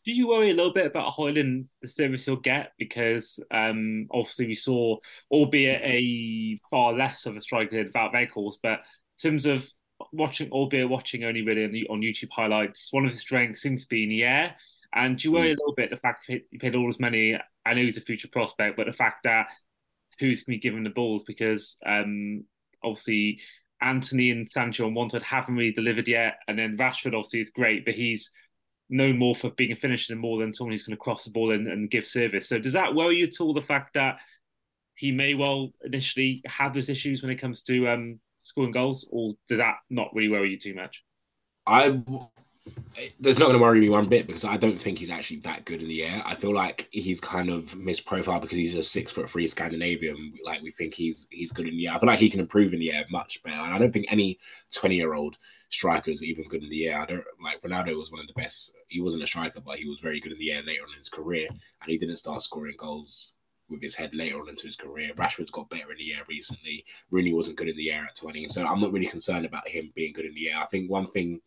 do 0.05 0.11
you 0.11 0.27
worry 0.27 0.51
a 0.51 0.53
little 0.53 0.73
bit 0.73 0.85
about 0.85 1.13
Højlund, 1.13 1.71
the 1.81 1.87
service 1.87 2.25
he'll 2.25 2.35
get? 2.35 2.73
Because 2.77 3.39
um, 3.51 4.07
obviously 4.11 4.47
we 4.47 4.55
saw, 4.55 4.97
albeit 5.31 5.81
a 5.83 6.57
far 6.69 6.93
less 6.93 7.25
of 7.25 7.37
a 7.37 7.41
striker 7.41 7.83
than 7.83 7.93
Wout 7.93 8.13
Weghorst, 8.13 8.57
but 8.61 8.79
in 8.79 9.31
terms 9.31 9.45
of 9.45 9.67
watching, 10.11 10.51
albeit 10.51 10.89
watching 10.89 11.23
only 11.23 11.41
really 11.41 11.63
on, 11.63 11.71
the, 11.71 11.87
on 11.89 12.01
YouTube 12.01 12.31
highlights, 12.31 12.91
one 12.91 13.05
of 13.05 13.11
his 13.11 13.21
strengths 13.21 13.61
seems 13.61 13.83
to 13.83 13.89
be 13.89 14.03
in 14.03 14.09
the 14.09 14.23
air. 14.23 14.55
And 14.93 15.17
do 15.17 15.27
you 15.27 15.31
worry 15.33 15.47
mm. 15.47 15.55
a 15.55 15.59
little 15.59 15.75
bit 15.75 15.89
the 15.89 15.97
fact 15.97 16.25
that 16.27 16.41
he 16.51 16.57
paid 16.57 16.75
all 16.75 16.87
his 16.87 16.99
money? 16.99 17.39
I 17.65 17.73
know 17.73 17.81
he's 17.81 17.97
a 17.97 18.01
future 18.01 18.27
prospect, 18.27 18.77
but 18.77 18.85
the 18.85 18.93
fact 18.93 19.23
that 19.23 19.47
who's 20.19 20.43
going 20.43 20.57
to 20.57 20.57
be 20.57 20.69
given 20.69 20.83
the 20.83 20.89
balls 20.89 21.23
because 21.23 21.77
um, 21.85 22.43
obviously 22.83 23.39
Antony 23.81 24.31
and 24.31 24.49
Sancho 24.49 24.85
and 24.85 24.95
Wanted 24.95 25.23
haven't 25.23 25.55
really 25.55 25.71
delivered 25.71 26.07
yet, 26.07 26.35
and 26.47 26.57
then 26.57 26.77
Rashford 26.77 27.15
obviously 27.15 27.41
is 27.41 27.49
great, 27.49 27.85
but 27.85 27.95
he's 27.95 28.31
known 28.93 29.17
more 29.17 29.35
for 29.35 29.49
being 29.51 29.71
a 29.71 29.75
finisher 29.75 30.13
than 30.13 30.21
more 30.21 30.39
than 30.39 30.53
someone 30.53 30.71
who's 30.71 30.83
going 30.83 30.95
to 30.95 31.01
cross 31.01 31.25
the 31.25 31.31
ball 31.31 31.51
and, 31.51 31.67
and 31.67 31.89
give 31.89 32.05
service. 32.05 32.47
So 32.47 32.59
does 32.59 32.73
that 32.73 32.93
worry 32.93 33.17
you 33.17 33.25
at 33.25 33.41
all? 33.41 33.53
The 33.53 33.61
fact 33.61 33.95
that 33.95 34.19
he 34.95 35.11
may 35.11 35.33
well 35.33 35.71
initially 35.83 36.43
have 36.45 36.73
those 36.73 36.89
issues 36.89 37.23
when 37.23 37.31
it 37.31 37.41
comes 37.41 37.63
to 37.63 37.87
um, 37.89 38.19
scoring 38.43 38.71
goals, 38.71 39.09
or 39.11 39.33
does 39.49 39.57
that 39.57 39.77
not 39.89 40.13
really 40.13 40.29
worry 40.29 40.51
you 40.51 40.59
too 40.59 40.75
much? 40.75 41.03
I 41.65 42.01
there's 43.19 43.39
not 43.39 43.47
going 43.47 43.57
to 43.57 43.61
worry 43.61 43.79
me 43.79 43.89
one 43.89 44.07
bit 44.07 44.27
because 44.27 44.45
I 44.45 44.55
don't 44.55 44.79
think 44.79 44.99
he's 44.99 45.09
actually 45.09 45.39
that 45.41 45.65
good 45.65 45.81
in 45.81 45.87
the 45.87 46.03
air. 46.03 46.21
I 46.25 46.35
feel 46.35 46.53
like 46.53 46.87
he's 46.91 47.19
kind 47.19 47.49
of 47.49 47.71
misprofiled 47.71 48.41
because 48.41 48.57
he's 48.57 48.75
a 48.75 48.83
six 48.83 49.11
foot 49.11 49.29
three 49.29 49.47
Scandinavian. 49.47 50.33
Like 50.43 50.61
we 50.61 50.71
think 50.71 50.93
he's 50.93 51.27
he's 51.29 51.51
good 51.51 51.67
in 51.67 51.75
the 51.75 51.87
air. 51.87 51.93
I 51.93 51.99
feel 51.99 52.07
like 52.07 52.19
he 52.19 52.29
can 52.29 52.39
improve 52.39 52.73
in 52.73 52.79
the 52.79 52.93
air 52.93 53.05
much 53.09 53.41
better. 53.43 53.57
And 53.57 53.73
I 53.73 53.79
don't 53.79 53.91
think 53.91 54.05
any 54.09 54.39
twenty 54.71 54.95
year 54.95 55.13
old 55.13 55.37
striker 55.69 56.11
is 56.11 56.23
even 56.23 56.47
good 56.47 56.63
in 56.63 56.69
the 56.69 56.87
air. 56.87 57.01
I 57.01 57.05
don't 57.05 57.23
like 57.43 57.61
Ronaldo 57.61 57.97
was 57.97 58.11
one 58.11 58.21
of 58.21 58.27
the 58.27 58.41
best. 58.41 58.73
He 58.87 59.01
wasn't 59.01 59.23
a 59.23 59.27
striker, 59.27 59.59
but 59.59 59.77
he 59.77 59.89
was 59.89 59.99
very 59.99 60.19
good 60.19 60.31
in 60.31 60.39
the 60.39 60.51
air 60.51 60.63
later 60.63 60.83
on 60.83 60.93
in 60.93 60.99
his 60.99 61.09
career, 61.09 61.47
and 61.49 61.91
he 61.91 61.97
didn't 61.97 62.17
start 62.17 62.41
scoring 62.43 62.75
goals 62.77 63.35
with 63.69 63.81
his 63.81 63.95
head 63.95 64.13
later 64.13 64.39
on 64.39 64.49
into 64.49 64.67
his 64.67 64.75
career. 64.75 65.11
Rashford's 65.15 65.51
got 65.51 65.69
better 65.69 65.91
in 65.91 65.97
the 65.97 66.13
air 66.13 66.23
recently. 66.29 66.85
Rooney 67.09 67.33
wasn't 67.33 67.57
good 67.57 67.69
in 67.69 67.77
the 67.77 67.91
air 67.91 68.03
at 68.03 68.15
20. 68.15 68.47
So 68.49 68.65
I'm 68.65 68.81
not 68.81 68.91
really 68.91 69.07
concerned 69.07 69.45
about 69.45 69.67
him 69.67 69.91
being 69.95 70.13
good 70.13 70.25
in 70.25 70.35
the 70.35 70.51
air. 70.51 70.59
I 70.59 70.65
think 70.65 70.91
one 70.91 71.07
thing 71.07 71.41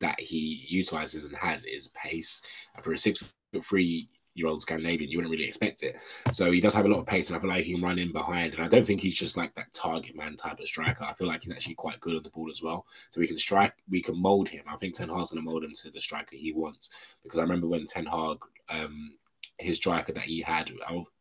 that 0.00 0.20
he 0.20 0.64
utilizes 0.68 1.24
and 1.24 1.36
has 1.36 1.64
is 1.64 1.88
pace. 1.88 2.42
And 2.74 2.84
for 2.84 2.92
a 2.92 2.98
six 2.98 3.22
foot 3.52 3.64
three 3.64 4.08
year 4.34 4.46
old 4.46 4.62
Scandinavian, 4.62 5.10
you 5.10 5.18
wouldn't 5.18 5.32
really 5.32 5.48
expect 5.48 5.82
it. 5.82 5.96
So 6.32 6.50
he 6.50 6.60
does 6.60 6.74
have 6.74 6.84
a 6.84 6.88
lot 6.88 7.00
of 7.00 7.06
pace, 7.06 7.28
and 7.28 7.36
I 7.36 7.40
feel 7.40 7.50
like 7.50 7.64
he 7.64 7.74
can 7.74 7.82
run 7.82 7.98
in 7.98 8.12
behind. 8.12 8.54
And 8.54 8.62
I 8.62 8.68
don't 8.68 8.86
think 8.86 9.00
he's 9.00 9.14
just 9.14 9.36
like 9.36 9.54
that 9.56 9.72
target 9.72 10.16
man 10.16 10.36
type 10.36 10.60
of 10.60 10.66
striker. 10.66 11.04
I 11.04 11.12
feel 11.12 11.26
like 11.26 11.42
he's 11.42 11.52
actually 11.52 11.74
quite 11.74 12.00
good 12.00 12.14
on 12.14 12.22
the 12.22 12.30
ball 12.30 12.48
as 12.50 12.62
well. 12.62 12.86
So 13.10 13.20
we 13.20 13.26
can 13.26 13.38
strike, 13.38 13.74
we 13.88 14.00
can 14.00 14.20
mold 14.20 14.48
him. 14.48 14.64
I 14.68 14.76
think 14.76 14.94
Ten 14.94 15.08
Hag's 15.08 15.30
going 15.30 15.44
to 15.44 15.50
mold 15.50 15.64
him 15.64 15.72
to 15.74 15.90
the 15.90 16.00
striker 16.00 16.36
he 16.36 16.52
wants. 16.52 16.90
Because 17.22 17.38
I 17.38 17.42
remember 17.42 17.66
when 17.66 17.86
Ten 17.86 18.06
Hag 18.06 18.38
um, 18.70 19.10
his 19.58 19.76
striker 19.76 20.12
that 20.12 20.24
he 20.24 20.40
had. 20.40 20.70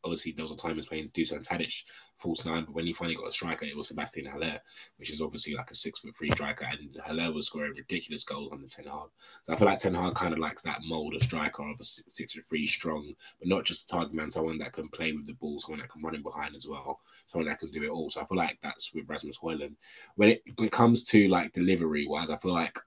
Obviously, 0.04 0.32
there 0.32 0.46
was 0.46 0.52
a 0.52 0.56
time 0.56 0.72
he 0.72 0.78
was 0.78 0.86
playing 0.86 1.10
Dusan 1.10 1.46
Tadic 1.46 1.74
false 2.18 2.46
nine, 2.46 2.66
but 2.66 2.74
when 2.74 2.86
he 2.86 2.94
finally 2.94 3.16
got 3.16 3.28
a 3.28 3.32
striker, 3.32 3.66
it 3.66 3.76
was 3.76 3.88
Sebastian 3.88 4.26
Haller, 4.26 4.60
which 4.98 5.12
is 5.12 5.22
obviously 5.22 5.56
like 5.56 5.72
a 5.72 5.76
six 5.76 6.00
foot 6.00 6.16
three 6.16 6.32
striker, 6.32 6.66
and 6.70 6.96
Haller 7.04 7.32
was 7.32 7.48
scoring 7.48 7.74
ridiculous 7.76 8.24
goals 8.24 8.52
the 8.52 8.68
Ten 8.68 8.86
Hag. 8.86 9.10
So 9.44 9.54
I 9.54 9.56
feel 9.56 9.68
like 9.68 9.80
Ten 9.80 9.94
Hag 9.94 10.16
kind 10.16 10.34
of 10.34 10.40
likes 10.40 10.62
that 10.64 10.82
mold 10.84 11.16
of 11.16 11.22
striker 11.22 11.64
of 11.64 11.80
a 11.80 11.84
six 11.84 12.34
foot 12.34 12.46
three 12.48 12.68
strong, 12.68 13.14
but 13.40 13.48
not 13.48 13.66
just 13.66 13.86
a 13.86 13.88
target 13.88 14.14
man, 14.14 14.32
someone 14.32 14.60
that 14.60 14.74
can 14.74 14.90
play 14.90 15.14
with 15.14 15.26
the 15.26 15.34
ball, 15.34 15.60
someone 15.60 15.80
that 15.80 15.90
can 15.90 16.02
run 16.02 16.16
in 16.16 16.24
behind 16.24 16.56
as 16.56 16.68
well, 16.68 17.00
someone 17.26 17.48
that 17.48 17.60
can 17.60 17.72
do 17.72 17.84
it 17.84 17.90
all. 17.90 18.10
So 18.10 18.22
I 18.22 18.26
feel 18.26 18.38
like 18.38 18.58
that's 18.62 18.94
with 18.94 19.08
Rasmus 19.08 19.40
Højlund. 19.40 19.76
When 20.16 20.30
it 20.30 20.44
when 20.56 20.68
it 20.68 20.72
comes 20.72 21.04
to 21.06 21.28
like 21.28 21.54
delivery 21.54 22.08
wise, 22.08 22.30
I 22.30 22.38
feel 22.38 22.54
like 22.54 22.78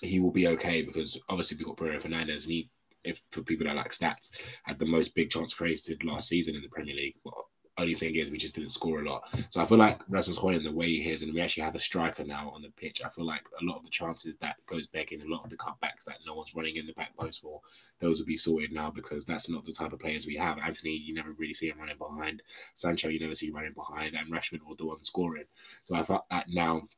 he 0.00 0.20
will 0.20 0.30
be 0.30 0.48
okay 0.48 0.82
because 0.82 1.18
obviously 1.28 1.56
we 1.56 1.64
got 1.64 1.76
Bruno 1.76 1.98
Fernandes 1.98 2.44
and 2.44 2.52
he 2.52 2.70
if 3.04 3.20
for 3.30 3.42
people 3.42 3.66
that 3.66 3.76
like 3.76 3.90
stats, 3.90 4.40
had 4.64 4.78
the 4.78 4.86
most 4.86 5.14
big 5.14 5.30
chance 5.30 5.54
created 5.54 6.04
last 6.04 6.28
season 6.28 6.54
in 6.54 6.62
the 6.62 6.68
Premier 6.68 6.94
League. 6.94 7.16
But 7.24 7.34
only 7.78 7.94
thing 7.94 8.16
is 8.16 8.30
we 8.30 8.38
just 8.38 8.54
didn't 8.54 8.72
score 8.72 9.00
a 9.00 9.08
lot. 9.08 9.22
So 9.50 9.60
I 9.60 9.66
feel 9.66 9.78
like 9.78 10.00
Rasmus 10.08 10.38
Højlund, 10.38 10.64
the 10.64 10.72
way 10.72 10.88
he 10.88 11.10
is, 11.10 11.22
and 11.22 11.32
we 11.32 11.40
actually 11.40 11.62
have 11.62 11.74
a 11.74 11.80
striker 11.80 12.24
now 12.24 12.50
on 12.54 12.62
the 12.62 12.70
pitch. 12.70 13.02
I 13.04 13.08
feel 13.08 13.24
like 13.24 13.46
a 13.60 13.64
lot 13.64 13.76
of 13.76 13.84
the 13.84 13.90
chances 13.90 14.36
that 14.38 14.56
goes 14.66 14.86
back 14.86 15.12
in, 15.12 15.22
a 15.22 15.26
lot 15.26 15.44
of 15.44 15.50
the 15.50 15.56
cutbacks 15.56 16.04
that 16.06 16.18
no 16.26 16.34
one's 16.34 16.54
running 16.54 16.76
in 16.76 16.86
the 16.86 16.92
back 16.94 17.16
post 17.16 17.40
for, 17.40 17.60
those 18.00 18.18
will 18.18 18.26
be 18.26 18.36
sorted 18.36 18.72
now 18.72 18.90
because 18.90 19.24
that's 19.24 19.48
not 19.48 19.64
the 19.64 19.72
type 19.72 19.92
of 19.92 20.00
players 20.00 20.26
we 20.26 20.36
have. 20.36 20.58
Antony, 20.58 20.90
you 20.90 21.14
never 21.14 21.32
really 21.32 21.54
see 21.54 21.68
him 21.68 21.78
running 21.78 21.98
behind. 21.98 22.42
Sancho, 22.74 23.08
you 23.08 23.20
never 23.20 23.34
see 23.34 23.50
running 23.50 23.74
behind, 23.74 24.14
and 24.14 24.32
Rashford 24.32 24.66
was 24.66 24.76
the 24.78 24.86
one 24.86 25.02
scoring. 25.04 25.44
So 25.84 25.94
I 25.94 26.02
thought 26.02 26.28
that 26.30 26.46
now 26.48 26.88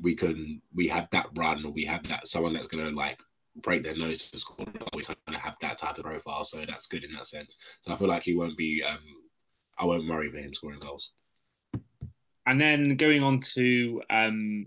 we 0.00 0.14
can 0.14 0.62
we 0.74 0.88
have 0.88 1.08
that 1.10 1.26
run 1.36 1.64
or 1.66 1.70
we 1.70 1.84
have 1.84 2.02
that 2.08 2.26
someone 2.26 2.54
that's 2.54 2.66
gonna 2.66 2.90
like 2.90 3.20
break 3.56 3.82
their 3.82 3.96
nose 3.96 4.30
to 4.30 4.38
score. 4.38 4.66
We 4.94 5.04
kind 5.04 5.18
of 5.28 5.34
have 5.36 5.56
that 5.60 5.78
type 5.78 5.98
of 5.98 6.04
profile, 6.04 6.44
so 6.44 6.64
that's 6.66 6.86
good 6.86 7.04
in 7.04 7.12
that 7.12 7.26
sense. 7.26 7.56
So 7.80 7.92
I 7.92 7.96
feel 7.96 8.08
like 8.08 8.22
he 8.22 8.34
won't 8.34 8.56
be. 8.56 8.82
Um, 8.82 8.98
I 9.78 9.84
won't 9.84 10.08
worry 10.08 10.30
for 10.30 10.38
him 10.38 10.54
scoring 10.54 10.80
goals. 10.80 11.12
And 12.46 12.60
then 12.60 12.96
going 12.96 13.22
on 13.22 13.40
to 13.54 14.02
um, 14.10 14.66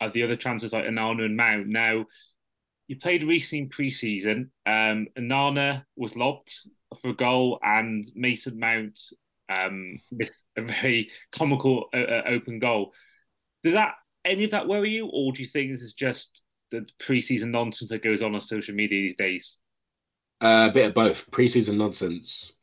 uh, 0.00 0.08
the 0.08 0.22
other 0.22 0.36
transfers 0.36 0.72
like 0.72 0.84
Onana 0.84 1.24
and 1.24 1.36
Mount. 1.36 1.66
Now, 1.66 2.06
you 2.86 2.96
played 2.96 3.24
recently 3.24 3.64
in 3.64 3.68
pre-season. 3.68 4.50
Um, 4.66 5.08
Onana 5.16 5.84
was 5.96 6.16
lobbed 6.16 6.52
for 7.00 7.10
a 7.10 7.14
goal, 7.14 7.58
and 7.62 8.04
Mason 8.14 8.58
Mount 8.58 8.98
um, 9.48 10.00
missed 10.10 10.46
a 10.56 10.62
very 10.62 11.10
comical 11.32 11.86
uh, 11.94 11.98
uh 11.98 12.22
open 12.26 12.58
goal. 12.58 12.92
Does 13.62 13.74
that 13.74 13.94
any 14.24 14.44
of 14.44 14.50
that 14.52 14.68
worry 14.68 14.92
you, 14.92 15.06
or 15.06 15.32
do 15.32 15.42
you 15.42 15.48
think 15.48 15.70
this 15.70 15.82
is 15.82 15.94
just 15.94 16.42
the 16.70 16.86
preseason 17.00 17.50
nonsense 17.50 17.90
that 17.90 18.02
goes 18.02 18.22
on 18.22 18.34
on 18.34 18.40
social 18.40 18.74
media 18.74 19.02
these 19.02 19.16
days? 19.16 19.58
Uh, 20.40 20.68
a 20.70 20.72
bit 20.72 20.88
of 20.88 20.94
both. 20.94 21.30
Preseason 21.30 21.76
nonsense, 21.76 22.58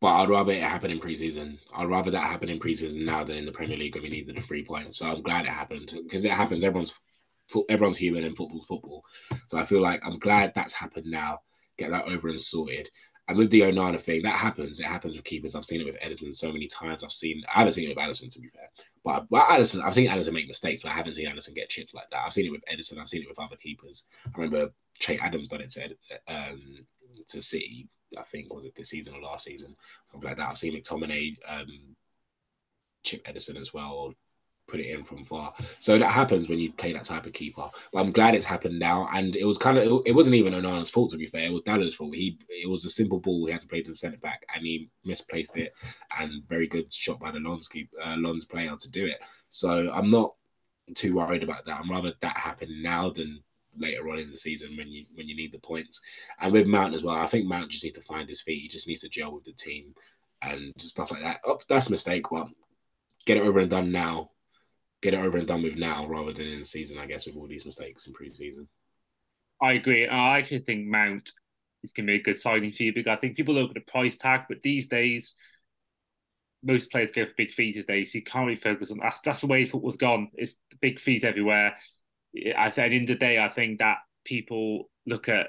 but 0.00 0.08
I'd 0.08 0.28
rather 0.28 0.52
it 0.52 0.62
happen 0.62 0.90
in 0.90 1.00
preseason. 1.00 1.58
I'd 1.74 1.88
rather 1.88 2.10
that 2.10 2.24
happen 2.24 2.48
in 2.48 2.58
preseason 2.58 3.04
now 3.04 3.24
than 3.24 3.36
in 3.36 3.46
the 3.46 3.52
Premier 3.52 3.76
League 3.76 3.94
when 3.94 4.02
we 4.02 4.10
needed 4.10 4.36
a 4.36 4.42
three 4.42 4.64
points. 4.64 4.98
So 4.98 5.08
I'm 5.08 5.22
glad 5.22 5.46
it 5.46 5.52
happened 5.52 5.94
because 6.04 6.24
it 6.24 6.32
happens. 6.32 6.64
Everyone's 6.64 6.94
everyone's 7.68 7.96
human 7.96 8.24
and 8.24 8.36
football's 8.36 8.66
football. 8.66 9.04
So 9.48 9.58
I 9.58 9.64
feel 9.64 9.80
like 9.80 10.00
I'm 10.04 10.18
glad 10.18 10.52
that's 10.54 10.72
happened 10.72 11.06
now. 11.06 11.38
Get 11.78 11.90
that 11.90 12.06
over 12.06 12.28
and 12.28 12.40
sorted. 12.40 12.88
And 13.28 13.36
with 13.36 13.50
the 13.50 13.62
Onana 13.62 14.00
thing, 14.00 14.22
that 14.22 14.36
happens. 14.36 14.78
It 14.78 14.86
happens 14.86 15.16
with 15.16 15.24
keepers. 15.24 15.56
I've 15.56 15.64
seen 15.64 15.80
it 15.80 15.84
with 15.84 15.98
Ederson 16.00 16.32
so 16.32 16.52
many 16.52 16.68
times. 16.68 17.02
I've 17.02 17.10
seen, 17.10 17.42
I 17.52 17.58
haven't 17.58 17.72
seen 17.72 17.90
it 17.90 17.96
with 17.96 18.04
Alisson 18.04 18.30
to 18.30 18.40
be 18.40 18.48
fair, 18.48 18.68
but 19.04 19.26
but 19.28 19.48
Alisson, 19.48 19.82
I've 19.82 19.94
seen 19.94 20.08
Alisson 20.08 20.32
make 20.32 20.46
mistakes, 20.46 20.82
but 20.82 20.92
I 20.92 20.94
haven't 20.94 21.14
seen 21.14 21.28
Alisson 21.28 21.54
get 21.54 21.68
chipped 21.68 21.94
like 21.94 22.08
that. 22.10 22.22
I've 22.24 22.32
seen 22.32 22.46
it 22.46 22.52
with 22.52 22.64
Ederson. 22.72 22.98
I've 22.98 23.08
seen 23.08 23.22
it 23.22 23.28
with 23.28 23.40
other 23.40 23.56
keepers. 23.56 24.04
I 24.26 24.30
remember 24.38 24.72
Che 24.98 25.18
Adams 25.18 25.48
done 25.48 25.60
it 25.60 25.70
to 25.70 25.96
um, 26.28 26.86
to 27.26 27.42
City. 27.42 27.88
I 28.16 28.22
think 28.22 28.54
was 28.54 28.64
it 28.64 28.76
this 28.76 28.90
season 28.90 29.14
or 29.14 29.22
last 29.22 29.44
season, 29.44 29.74
something 30.04 30.28
like 30.28 30.38
that. 30.38 30.48
I've 30.48 30.58
seen 30.58 30.80
McTominay 30.80 31.36
um, 31.48 31.96
chip 33.02 33.24
Ederson 33.24 33.56
as 33.56 33.74
well, 33.74 34.14
put 34.66 34.80
it 34.80 34.90
in 34.90 35.04
from 35.04 35.24
far. 35.24 35.54
So 35.78 35.98
that 35.98 36.10
happens 36.10 36.48
when 36.48 36.58
you 36.58 36.72
play 36.72 36.92
that 36.92 37.04
type 37.04 37.26
of 37.26 37.32
keeper. 37.32 37.68
But 37.92 38.00
I'm 38.00 38.12
glad 38.12 38.34
it's 38.34 38.44
happened 38.44 38.78
now. 38.78 39.08
And 39.12 39.36
it 39.36 39.44
was 39.44 39.58
kind 39.58 39.78
of 39.78 40.02
it 40.04 40.14
wasn't 40.14 40.36
even 40.36 40.54
Onana's 40.54 40.90
fault 40.90 41.10
to 41.10 41.16
be 41.16 41.26
fair. 41.26 41.44
It 41.44 41.52
was 41.52 41.62
Dalot's 41.62 41.94
fault. 41.94 42.14
He 42.14 42.38
it 42.48 42.68
was 42.68 42.84
a 42.84 42.90
simple 42.90 43.20
ball 43.20 43.46
he 43.46 43.52
had 43.52 43.60
to 43.60 43.68
play 43.68 43.82
to 43.82 43.90
the 43.90 43.96
centre 43.96 44.18
back 44.18 44.44
and 44.54 44.64
he 44.64 44.90
misplaced 45.04 45.56
it. 45.56 45.74
And 46.18 46.46
very 46.48 46.66
good 46.66 46.92
shot 46.92 47.20
by 47.20 47.30
the 47.30 47.40
Lens 47.40 47.68
uh, 48.02 48.16
Lens 48.16 48.44
player 48.44 48.74
to 48.76 48.90
do 48.90 49.06
it. 49.06 49.22
So 49.48 49.90
I'm 49.92 50.10
not 50.10 50.34
too 50.94 51.14
worried 51.14 51.42
about 51.42 51.64
that. 51.66 51.80
I'm 51.80 51.90
rather 51.90 52.12
that 52.20 52.36
happened 52.36 52.82
now 52.82 53.10
than 53.10 53.42
later 53.78 54.08
on 54.08 54.18
in 54.18 54.30
the 54.30 54.36
season 54.36 54.76
when 54.76 54.88
you 54.88 55.04
when 55.14 55.28
you 55.28 55.36
need 55.36 55.52
the 55.52 55.58
points. 55.58 56.00
And 56.40 56.52
with 56.52 56.66
Mount 56.66 56.94
as 56.94 57.04
well, 57.04 57.16
I 57.16 57.26
think 57.26 57.46
Mount 57.46 57.70
just 57.70 57.84
needs 57.84 57.98
to 57.98 58.04
find 58.04 58.28
his 58.28 58.42
feet. 58.42 58.62
He 58.62 58.68
just 58.68 58.88
needs 58.88 59.02
to 59.02 59.08
gel 59.08 59.32
with 59.32 59.44
the 59.44 59.52
team 59.52 59.94
and 60.42 60.72
stuff 60.78 61.10
like 61.10 61.22
that. 61.22 61.40
Oh, 61.44 61.58
that's 61.68 61.88
a 61.88 61.90
mistake, 61.90 62.26
but 62.30 62.46
get 63.24 63.36
it 63.36 63.44
over 63.44 63.60
and 63.60 63.70
done 63.70 63.90
now 63.90 64.30
get 65.10 65.14
it 65.14 65.24
over 65.24 65.38
and 65.38 65.46
done 65.46 65.62
with 65.62 65.76
now 65.76 66.04
rather 66.06 66.32
than 66.32 66.46
in 66.46 66.58
the 66.58 66.64
season, 66.64 66.98
I 66.98 67.06
guess, 67.06 67.26
with 67.26 67.36
all 67.36 67.46
these 67.46 67.64
mistakes 67.64 68.06
in 68.06 68.12
preseason. 68.12 68.66
I 69.62 69.72
agree. 69.72 70.08
I 70.08 70.38
actually 70.38 70.60
think 70.60 70.86
Mount 70.86 71.30
is 71.84 71.92
going 71.92 72.06
to 72.06 72.12
be 72.12 72.18
a 72.18 72.22
good 72.22 72.36
signing 72.36 72.72
for 72.72 72.82
you 72.82 72.92
because 72.92 73.10
I 73.10 73.16
think 73.16 73.36
people 73.36 73.54
look 73.54 73.70
at 73.70 73.74
the 73.74 73.90
price 73.92 74.16
tag, 74.16 74.42
but 74.48 74.62
these 74.62 74.88
days, 74.88 75.36
most 76.64 76.90
players 76.90 77.12
go 77.12 77.24
for 77.24 77.34
big 77.36 77.52
fees 77.52 77.76
these 77.76 77.84
days. 77.84 78.12
So 78.12 78.18
you 78.18 78.24
can't 78.24 78.46
really 78.46 78.56
focus 78.56 78.90
on 78.90 78.98
that's 78.98 79.20
that's 79.20 79.42
the 79.42 79.46
way 79.46 79.64
football's 79.64 79.96
gone. 79.96 80.30
It's 80.34 80.56
big 80.80 80.98
fees 80.98 81.22
everywhere. 81.22 81.76
I 82.58 82.70
think 82.70 82.92
in 82.92 83.04
the 83.06 83.14
day, 83.14 83.38
I 83.38 83.48
think 83.48 83.78
that 83.78 83.98
people 84.24 84.90
look 85.06 85.28
at 85.28 85.46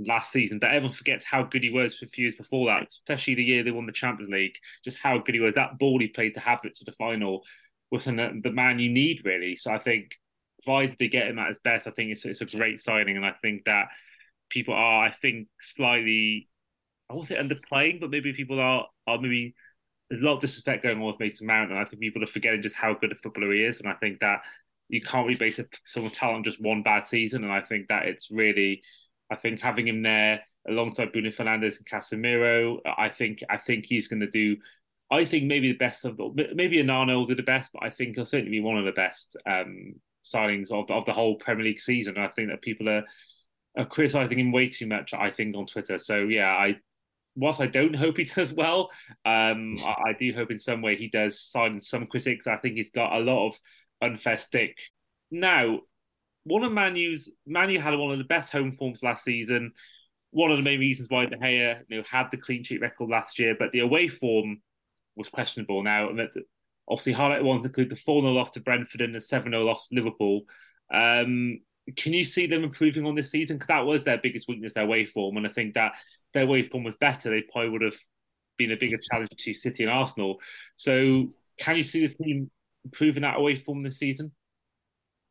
last 0.00 0.32
season 0.32 0.58
that 0.60 0.72
everyone 0.72 0.92
forgets 0.92 1.24
how 1.24 1.42
good 1.42 1.62
he 1.62 1.70
was 1.70 1.96
for 1.96 2.04
a 2.04 2.08
few 2.08 2.24
years 2.24 2.36
before 2.36 2.66
that, 2.66 2.88
especially 2.88 3.34
the 3.36 3.44
year 3.44 3.62
they 3.62 3.70
won 3.70 3.86
the 3.86 3.92
Champions 3.92 4.30
League. 4.30 4.56
Just 4.84 4.98
how 4.98 5.18
good 5.18 5.34
he 5.34 5.40
was. 5.40 5.54
That 5.54 5.78
ball 5.78 6.00
he 6.00 6.08
played 6.08 6.34
to 6.34 6.40
have 6.40 6.60
it 6.64 6.74
to 6.76 6.84
the 6.84 6.92
final 6.92 7.44
wasn't 7.90 8.20
uh, 8.20 8.30
the 8.42 8.52
man 8.52 8.78
you 8.78 8.90
need 8.90 9.22
really. 9.24 9.54
So 9.54 9.72
I 9.72 9.78
think 9.78 10.12
provided 10.64 10.96
they 10.98 11.08
get 11.08 11.28
him 11.28 11.38
at 11.38 11.48
his 11.48 11.58
best, 11.58 11.86
I 11.86 11.90
think 11.90 12.10
it's, 12.10 12.24
it's 12.24 12.40
a 12.40 12.46
great 12.46 12.80
signing, 12.80 13.16
and 13.16 13.24
I 13.24 13.32
think 13.42 13.64
that 13.64 13.86
people 14.50 14.74
are, 14.74 15.04
I 15.04 15.10
think, 15.10 15.48
slightly, 15.60 16.48
I 17.08 17.14
won't 17.14 17.26
say 17.26 17.36
underplaying, 17.36 18.00
but 18.00 18.10
maybe 18.10 18.32
people 18.32 18.60
are 18.60 18.86
are 19.06 19.18
maybe 19.18 19.54
there's 20.10 20.22
a 20.22 20.24
lot 20.24 20.34
of 20.34 20.40
disrespect 20.40 20.82
going 20.82 20.98
on 20.98 21.06
with 21.06 21.20
Mason 21.20 21.46
Mount, 21.46 21.70
and 21.70 21.78
I 21.78 21.84
think 21.84 22.00
people 22.00 22.22
are 22.22 22.26
forgetting 22.26 22.62
just 22.62 22.76
how 22.76 22.94
good 22.94 23.12
a 23.12 23.14
footballer 23.14 23.52
he 23.52 23.64
is, 23.64 23.80
and 23.80 23.88
I 23.88 23.94
think 23.94 24.20
that 24.20 24.40
you 24.88 25.00
can't 25.00 25.26
really 25.26 25.38
base 25.38 25.60
someone's 25.84 26.16
talent 26.16 26.38
on 26.38 26.44
just 26.44 26.60
one 26.60 26.82
bad 26.82 27.06
season, 27.06 27.44
and 27.44 27.52
I 27.52 27.60
think 27.60 27.88
that 27.88 28.06
it's 28.06 28.30
really, 28.30 28.82
I 29.30 29.36
think 29.36 29.60
having 29.60 29.86
him 29.86 30.02
there 30.02 30.42
alongside 30.66 31.12
Bruno 31.12 31.30
Fernandes 31.30 31.78
and 31.78 31.86
Casemiro, 31.86 32.78
I 32.84 33.08
think 33.10 33.42
I 33.48 33.58
think 33.58 33.86
he's 33.86 34.08
going 34.08 34.20
to 34.20 34.30
do 34.30 34.56
I 35.10 35.24
think 35.24 35.44
maybe 35.44 35.72
the 35.72 35.78
best 35.78 36.04
of 36.04 36.16
the, 36.16 36.50
maybe 36.54 36.82
Onana 36.82 37.16
will 37.16 37.24
do 37.24 37.34
the 37.34 37.42
best, 37.42 37.70
but 37.72 37.82
I 37.82 37.90
think 37.90 38.14
he'll 38.14 38.24
certainly 38.24 38.50
be 38.50 38.60
one 38.60 38.76
of 38.76 38.84
the 38.84 38.92
best 38.92 39.36
um, 39.46 39.94
signings 40.24 40.70
of, 40.70 40.90
of 40.90 41.06
the 41.06 41.12
whole 41.12 41.36
Premier 41.36 41.64
League 41.64 41.80
season. 41.80 42.18
I 42.18 42.28
think 42.28 42.50
that 42.50 42.60
people 42.60 42.88
are, 42.88 43.04
are 43.76 43.86
criticizing 43.86 44.38
him 44.38 44.52
way 44.52 44.68
too 44.68 44.86
much. 44.86 45.14
I 45.14 45.30
think 45.30 45.56
on 45.56 45.66
Twitter. 45.66 45.98
So 45.98 46.24
yeah, 46.24 46.48
I 46.48 46.76
whilst 47.36 47.60
I 47.60 47.66
don't 47.66 47.96
hope 47.96 48.18
he 48.18 48.24
does 48.36 48.52
well, 48.52 48.90
um, 49.24 49.76
I, 49.82 49.94
I, 50.08 50.12
do 50.18 50.32
hope 50.34 50.50
in 50.50 50.58
some 50.58 50.82
way 50.82 50.96
he 50.96 51.08
does 51.08 51.40
silence 51.40 51.88
some 51.88 52.06
critics. 52.06 52.46
I 52.46 52.56
think 52.56 52.76
he's 52.76 52.90
got 52.90 53.14
a 53.14 53.20
lot 53.20 53.48
of 53.48 53.60
unfair 54.02 54.36
stick. 54.36 54.76
Now, 55.30 55.80
one 56.44 56.64
of 56.64 56.72
Manu's 56.72 57.30
Manu 57.46 57.78
had 57.78 57.96
one 57.96 58.12
of 58.12 58.18
the 58.18 58.24
best 58.24 58.52
home 58.52 58.72
forms 58.72 59.02
last 59.02 59.24
season. 59.24 59.72
One 60.30 60.50
of 60.50 60.58
the 60.58 60.62
main 60.62 60.80
reasons 60.80 61.08
why 61.08 61.26
De 61.26 61.36
Gea 61.36 61.80
you 61.88 61.98
know, 61.98 62.02
had 62.08 62.30
the 62.30 62.36
clean 62.36 62.62
sheet 62.62 62.80
record 62.80 63.08
last 63.08 63.38
year, 63.38 63.56
but 63.58 63.72
the 63.72 63.80
away 63.80 64.08
form 64.08 64.60
was 65.18 65.28
questionable 65.28 65.82
now. 65.82 66.08
And 66.08 66.28
obviously, 66.88 67.12
highlight 67.12 67.44
ones 67.44 67.66
include 67.66 67.90
the 67.90 67.96
4 67.96 68.22
0 68.22 68.32
loss 68.32 68.52
to 68.52 68.60
Brentford 68.60 69.02
and 69.02 69.14
the 69.14 69.20
7 69.20 69.50
0 69.52 69.64
loss 69.64 69.88
to 69.88 69.96
Liverpool. 69.96 70.42
Um, 70.92 71.60
can 71.96 72.12
you 72.12 72.24
see 72.24 72.46
them 72.46 72.64
improving 72.64 73.04
on 73.06 73.14
this 73.14 73.30
season? 73.30 73.56
Because 73.56 73.68
that 73.68 73.86
was 73.86 74.04
their 74.04 74.18
biggest 74.18 74.48
weakness, 74.48 74.74
their 74.74 74.86
way 74.86 75.04
form. 75.04 75.36
And 75.36 75.46
I 75.46 75.50
think 75.50 75.74
that 75.74 75.92
their 76.32 76.46
way 76.46 76.62
form 76.62 76.84
was 76.84 76.96
better, 76.96 77.30
they 77.30 77.42
probably 77.42 77.70
would 77.70 77.82
have 77.82 77.96
been 78.56 78.72
a 78.72 78.76
bigger 78.76 78.98
challenge 79.10 79.30
to 79.36 79.54
City 79.54 79.84
and 79.84 79.92
Arsenal. 79.92 80.40
So, 80.76 81.32
can 81.58 81.76
you 81.76 81.84
see 81.84 82.06
the 82.06 82.12
team 82.12 82.50
improving 82.84 83.22
that 83.22 83.38
away 83.38 83.56
form 83.56 83.82
this 83.82 83.98
season? 83.98 84.32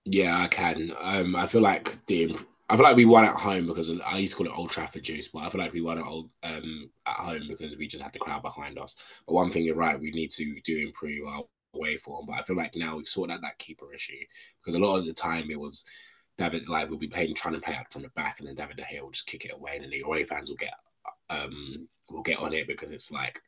Yeah, 0.06 0.41
I 0.41 0.48
can. 0.48 0.94
Um, 1.01 1.36
I 1.36 1.48
feel 1.48 1.62
like 1.62 1.96
the 2.08 2.38
I 2.69 2.75
feel 2.75 2.83
like 2.83 2.97
we 2.97 3.05
won 3.05 3.24
at 3.24 3.36
home 3.36 3.65
because 3.65 3.89
I 4.05 4.17
used 4.17 4.33
to 4.33 4.38
call 4.38 4.47
it 4.47 4.57
Old 4.57 4.71
Trafford 4.71 5.03
juice, 5.03 5.29
but 5.29 5.39
I 5.39 5.50
feel 5.50 5.62
like 5.62 5.71
we 5.74 5.81
won 5.81 6.00
at 6.00 6.05
old 6.05 6.29
um, 6.43 6.89
at 7.05 7.15
home 7.15 7.43
because 7.47 7.77
we 7.77 7.88
just 7.88 8.03
had 8.03 8.12
the 8.12 8.19
crowd 8.19 8.41
behind 8.41 8.77
us. 8.77 8.95
But 9.25 9.36
one 9.36 9.51
thing 9.51 9.63
you're 9.63 9.75
right, 9.75 10.00
we 10.00 10.12
need 10.12 10.31
to 10.31 10.59
do 10.65 10.77
improve 10.77 11.27
our 11.27 11.43
way 11.74 11.95
form. 11.95 12.25
But 12.27 12.33
I 12.33 12.41
feel 12.41 12.57
like 12.57 12.75
now 12.75 12.97
we've 12.97 13.07
sorted 13.07 13.36
out 13.36 13.41
that 13.41 13.57
keeper 13.57 13.93
issue 13.93 14.19
because 14.59 14.75
a 14.75 14.79
lot 14.79 14.97
of 14.97 15.05
the 15.05 15.13
time 15.13 15.50
it 15.50 15.59
was 15.59 15.86
David 16.38 16.67
like 16.67 16.89
we'll 16.89 17.00
be 17.00 17.07
playing 17.07 17.36
trying 17.36 17.53
to 17.53 17.62
play 17.62 17.74
out 17.74 17.91
from 17.91 18.01
the 18.01 18.09
back, 18.09 18.39
and 18.39 18.47
then 18.47 18.55
David 18.55 18.77
De 18.77 18.83
Gea 18.83 19.01
will 19.01 19.12
just 19.12 19.27
kick 19.27 19.45
it 19.45 19.53
away, 19.53 19.75
and 19.75 19.83
then 19.83 19.91
the 19.91 20.01
away 20.01 20.24
fans 20.24 20.50
will 20.50 20.57
get 20.57 20.74
um 21.29 21.88
will 22.09 22.21
get 22.21 22.39
on 22.39 22.53
it 22.53 22.67
because 22.67 22.91
it's 22.91 23.12
like 23.12 23.41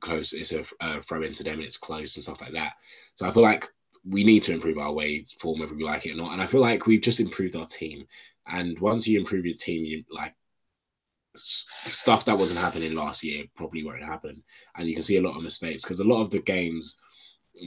close. 0.00 0.32
It's 0.32 0.52
a, 0.52 0.64
a 0.80 1.00
throw 1.00 1.22
into 1.22 1.44
them, 1.44 1.54
and 1.54 1.64
it's 1.64 1.78
close 1.78 2.16
and 2.16 2.24
stuff 2.24 2.40
like 2.40 2.52
that. 2.52 2.72
So 3.14 3.26
I 3.26 3.30
feel 3.30 3.44
like 3.44 3.70
we 4.08 4.24
need 4.24 4.42
to 4.42 4.52
improve 4.52 4.78
our 4.78 4.92
way 4.92 5.24
form 5.38 5.60
whether 5.60 5.74
we 5.74 5.84
like 5.84 6.06
it 6.06 6.12
or 6.12 6.16
not. 6.16 6.32
And 6.32 6.42
I 6.42 6.46
feel 6.46 6.60
like 6.60 6.86
we've 6.86 7.00
just 7.00 7.20
improved 7.20 7.56
our 7.56 7.66
team. 7.66 8.06
And 8.46 8.78
once 8.78 9.06
you 9.08 9.18
improve 9.18 9.44
your 9.44 9.54
team, 9.54 9.84
you 9.84 10.04
like 10.10 10.34
stuff 11.36 12.24
that 12.24 12.38
wasn't 12.38 12.60
happening 12.60 12.94
last 12.94 13.22
year 13.24 13.44
probably 13.56 13.84
won't 13.84 14.02
happen. 14.02 14.42
And 14.76 14.88
you 14.88 14.94
can 14.94 15.02
see 15.02 15.16
a 15.16 15.22
lot 15.22 15.36
of 15.36 15.42
mistakes 15.42 15.82
because 15.82 16.00
a 16.00 16.04
lot 16.04 16.22
of 16.22 16.30
the 16.30 16.40
games 16.40 17.00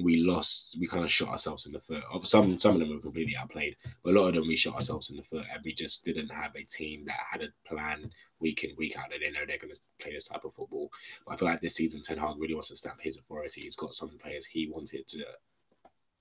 we 0.03 0.17
lost, 0.17 0.77
we 0.79 0.87
kind 0.87 1.03
of 1.03 1.11
shot 1.11 1.29
ourselves 1.29 1.65
in 1.65 1.73
the 1.73 1.79
foot. 1.79 2.03
Some, 2.23 2.59
some 2.59 2.75
of 2.75 2.79
them 2.79 2.91
were 2.91 3.01
completely 3.01 3.35
outplayed, 3.35 3.75
but 4.03 4.13
a 4.13 4.19
lot 4.19 4.29
of 4.29 4.35
them 4.35 4.47
we 4.47 4.55
shot 4.55 4.75
ourselves 4.75 5.09
in 5.09 5.17
the 5.17 5.23
foot, 5.23 5.45
and 5.51 5.63
we 5.65 5.73
just 5.73 6.05
didn't 6.05 6.29
have 6.29 6.55
a 6.55 6.63
team 6.63 7.05
that 7.05 7.17
had 7.29 7.41
a 7.41 7.67
plan 7.67 8.11
week 8.39 8.63
in 8.63 8.75
week 8.77 8.97
out. 8.97 9.09
That 9.09 9.19
they 9.21 9.31
know 9.31 9.45
they're 9.47 9.57
going 9.57 9.73
to 9.73 9.79
play 9.99 10.13
this 10.13 10.27
type 10.27 10.45
of 10.45 10.53
football. 10.53 10.91
But 11.25 11.33
I 11.33 11.37
feel 11.37 11.47
like 11.47 11.61
this 11.61 11.75
season, 11.75 12.01
Ten 12.01 12.19
Hag 12.19 12.35
really 12.37 12.53
wants 12.53 12.69
to 12.69 12.75
stamp 12.75 13.01
his 13.01 13.17
authority. 13.17 13.61
He's 13.61 13.75
got 13.75 13.93
some 13.93 14.11
players 14.21 14.45
he 14.45 14.69
wanted 14.69 15.07
to 15.07 15.25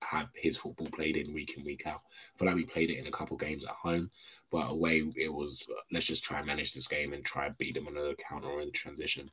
have 0.02 0.28
his 0.34 0.56
football 0.56 0.88
played 0.88 1.16
in 1.16 1.34
week 1.34 1.56
in 1.56 1.64
week 1.64 1.86
out. 1.86 2.00
I 2.34 2.38
feel 2.38 2.46
like 2.48 2.56
we 2.56 2.64
played 2.64 2.90
it 2.90 2.98
in 2.98 3.06
a 3.06 3.12
couple 3.12 3.36
games 3.36 3.64
at 3.64 3.72
home, 3.72 4.10
but 4.50 4.70
away 4.70 5.04
it 5.16 5.32
was 5.32 5.66
let's 5.92 6.06
just 6.06 6.24
try 6.24 6.38
and 6.38 6.46
manage 6.46 6.74
this 6.74 6.88
game 6.88 7.12
and 7.12 7.24
try 7.24 7.46
and 7.46 7.58
beat 7.58 7.74
them 7.74 7.88
on 7.88 7.94
the 7.94 8.16
counter 8.28 8.48
or 8.48 8.60
in 8.60 8.72
transition. 8.72 9.30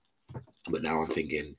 But 0.69 0.81
now 0.81 1.01
I'm 1.01 1.10
thinking 1.10 1.55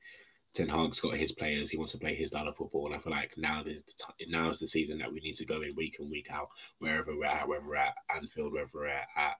Ten 0.56 0.68
Hag's 0.68 1.00
got 1.00 1.16
his 1.16 1.32
players. 1.32 1.70
He 1.70 1.76
wants 1.76 1.92
to 1.92 1.98
play 1.98 2.14
his 2.14 2.30
style 2.30 2.48
of 2.48 2.56
football. 2.56 2.86
And 2.86 2.94
I 2.94 2.98
feel 2.98 3.12
like 3.12 3.36
now 3.36 3.62
is 3.64 3.84
the 3.84 3.92
t- 3.92 4.30
now 4.30 4.48
is 4.48 4.58
the 4.58 4.66
season 4.66 4.98
that 4.98 5.12
we 5.12 5.20
need 5.20 5.34
to 5.36 5.44
go 5.44 5.60
in 5.60 5.74
week 5.76 5.98
in 6.00 6.10
week 6.10 6.30
out, 6.30 6.48
wherever 6.78 7.14
we're 7.16 7.26
at, 7.26 7.46
we're 7.46 7.76
at 7.76 7.94
Anfield, 8.14 8.54
whether 8.54 8.70
we're 8.72 8.86
at, 8.86 9.36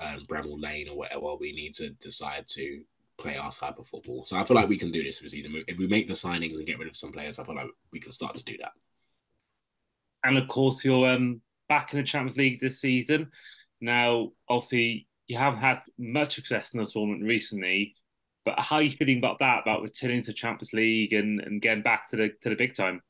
um, 0.00 0.26
Bramall 0.26 0.60
Lane 0.60 0.88
or 0.88 0.96
whatever. 0.96 1.36
We 1.36 1.52
need 1.52 1.74
to 1.74 1.90
decide 1.90 2.48
to 2.48 2.82
play 3.16 3.36
our 3.36 3.52
type 3.52 3.78
of 3.78 3.86
football. 3.86 4.24
So 4.24 4.38
I 4.38 4.44
feel 4.44 4.56
like 4.56 4.68
we 4.68 4.78
can 4.78 4.90
do 4.90 5.04
this 5.04 5.20
this 5.20 5.32
season. 5.32 5.62
If 5.68 5.78
we 5.78 5.86
make 5.86 6.08
the 6.08 6.14
signings 6.14 6.56
and 6.56 6.66
get 6.66 6.78
rid 6.78 6.88
of 6.88 6.96
some 6.96 7.12
players, 7.12 7.38
I 7.38 7.44
feel 7.44 7.54
like 7.54 7.70
we 7.92 8.00
can 8.00 8.10
start 8.10 8.34
to 8.34 8.44
do 8.44 8.56
that. 8.58 8.72
And 10.24 10.38
of 10.38 10.48
course, 10.48 10.84
you're 10.84 11.08
um, 11.08 11.40
back 11.68 11.92
in 11.92 12.00
the 12.00 12.06
Champions 12.06 12.36
League 12.36 12.60
this 12.60 12.80
season. 12.80 13.30
Now, 13.80 14.32
obviously, 14.48 15.08
you 15.26 15.38
haven't 15.38 15.60
had 15.60 15.82
much 15.98 16.34
success 16.34 16.74
in 16.74 16.80
the 16.80 16.86
tournament 16.86 17.22
recently. 17.24 17.94
But 18.44 18.58
how 18.58 18.76
are 18.76 18.82
you 18.82 18.90
feeling 18.90 19.18
about 19.18 19.38
that? 19.38 19.62
About 19.62 19.82
returning 19.82 20.22
to 20.22 20.32
Champions 20.32 20.72
League 20.72 21.12
and, 21.12 21.40
and 21.40 21.60
getting 21.60 21.82
back 21.82 22.10
to 22.10 22.16
the 22.16 22.28
to 22.42 22.48
the 22.48 22.56
big 22.56 22.74
time? 22.74 23.02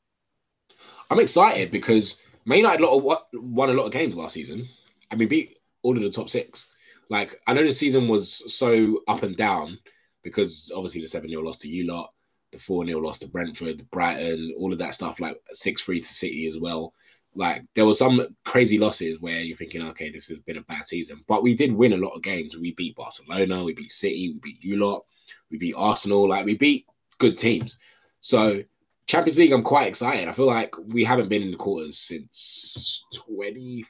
I'm 1.09 1.19
excited 1.19 1.71
because 1.71 2.21
Man 2.45 2.59
United 2.59 2.85
won 2.85 3.69
a 3.69 3.73
lot 3.73 3.85
of 3.85 3.91
games 3.91 4.15
last 4.15 4.33
season. 4.33 4.67
I 5.09 5.15
mean, 5.15 5.27
beat 5.27 5.57
all 5.83 5.95
of 5.95 6.03
the 6.03 6.09
top 6.09 6.29
six. 6.29 6.67
Like 7.09 7.39
I 7.47 7.53
know 7.53 7.63
the 7.63 7.73
season 7.73 8.07
was 8.07 8.53
so 8.53 9.01
up 9.07 9.23
and 9.23 9.35
down 9.35 9.77
because 10.23 10.71
obviously 10.75 11.01
the 11.01 11.07
seven 11.07 11.29
0 11.29 11.41
loss 11.41 11.57
to 11.57 11.69
you 11.69 11.87
lot, 11.87 12.13
the 12.51 12.59
four 12.59 12.85
0 12.85 12.99
loss 12.99 13.19
to 13.19 13.27
Brentford, 13.27 13.89
Brighton, 13.91 14.53
all 14.57 14.71
of 14.71 14.79
that 14.79 14.93
stuff, 14.93 15.19
like 15.19 15.41
six 15.51 15.81
three 15.81 16.01
to 16.01 16.07
City 16.07 16.47
as 16.47 16.57
well. 16.57 16.93
Like 17.33 17.63
there 17.75 17.85
were 17.85 17.93
some 17.93 18.35
crazy 18.43 18.77
losses 18.77 19.19
where 19.21 19.39
you're 19.39 19.57
thinking, 19.57 19.81
okay, 19.89 20.11
this 20.11 20.27
has 20.27 20.39
been 20.39 20.57
a 20.57 20.63
bad 20.63 20.85
season, 20.85 21.23
but 21.27 21.43
we 21.43 21.55
did 21.55 21.71
win 21.71 21.93
a 21.93 21.97
lot 21.97 22.13
of 22.13 22.21
games. 22.21 22.57
We 22.57 22.73
beat 22.73 22.95
Barcelona, 22.95 23.63
we 23.63 23.73
beat 23.73 23.91
City, 23.91 24.33
we 24.33 24.39
beat 24.39 24.63
you 24.63 24.77
lot, 24.77 25.05
we 25.49 25.57
beat 25.57 25.75
Arsenal. 25.77 26.27
Like 26.27 26.45
we 26.45 26.57
beat 26.57 26.85
good 27.19 27.37
teams. 27.37 27.79
So 28.19 28.63
Champions 29.07 29.37
League, 29.37 29.53
I'm 29.53 29.63
quite 29.63 29.87
excited. 29.87 30.27
I 30.27 30.33
feel 30.33 30.45
like 30.45 30.73
we 30.77 31.03
haven't 31.03 31.29
been 31.29 31.41
in 31.41 31.51
the 31.51 31.57
quarters 31.57 31.97
since 31.97 33.05
20 33.27 33.85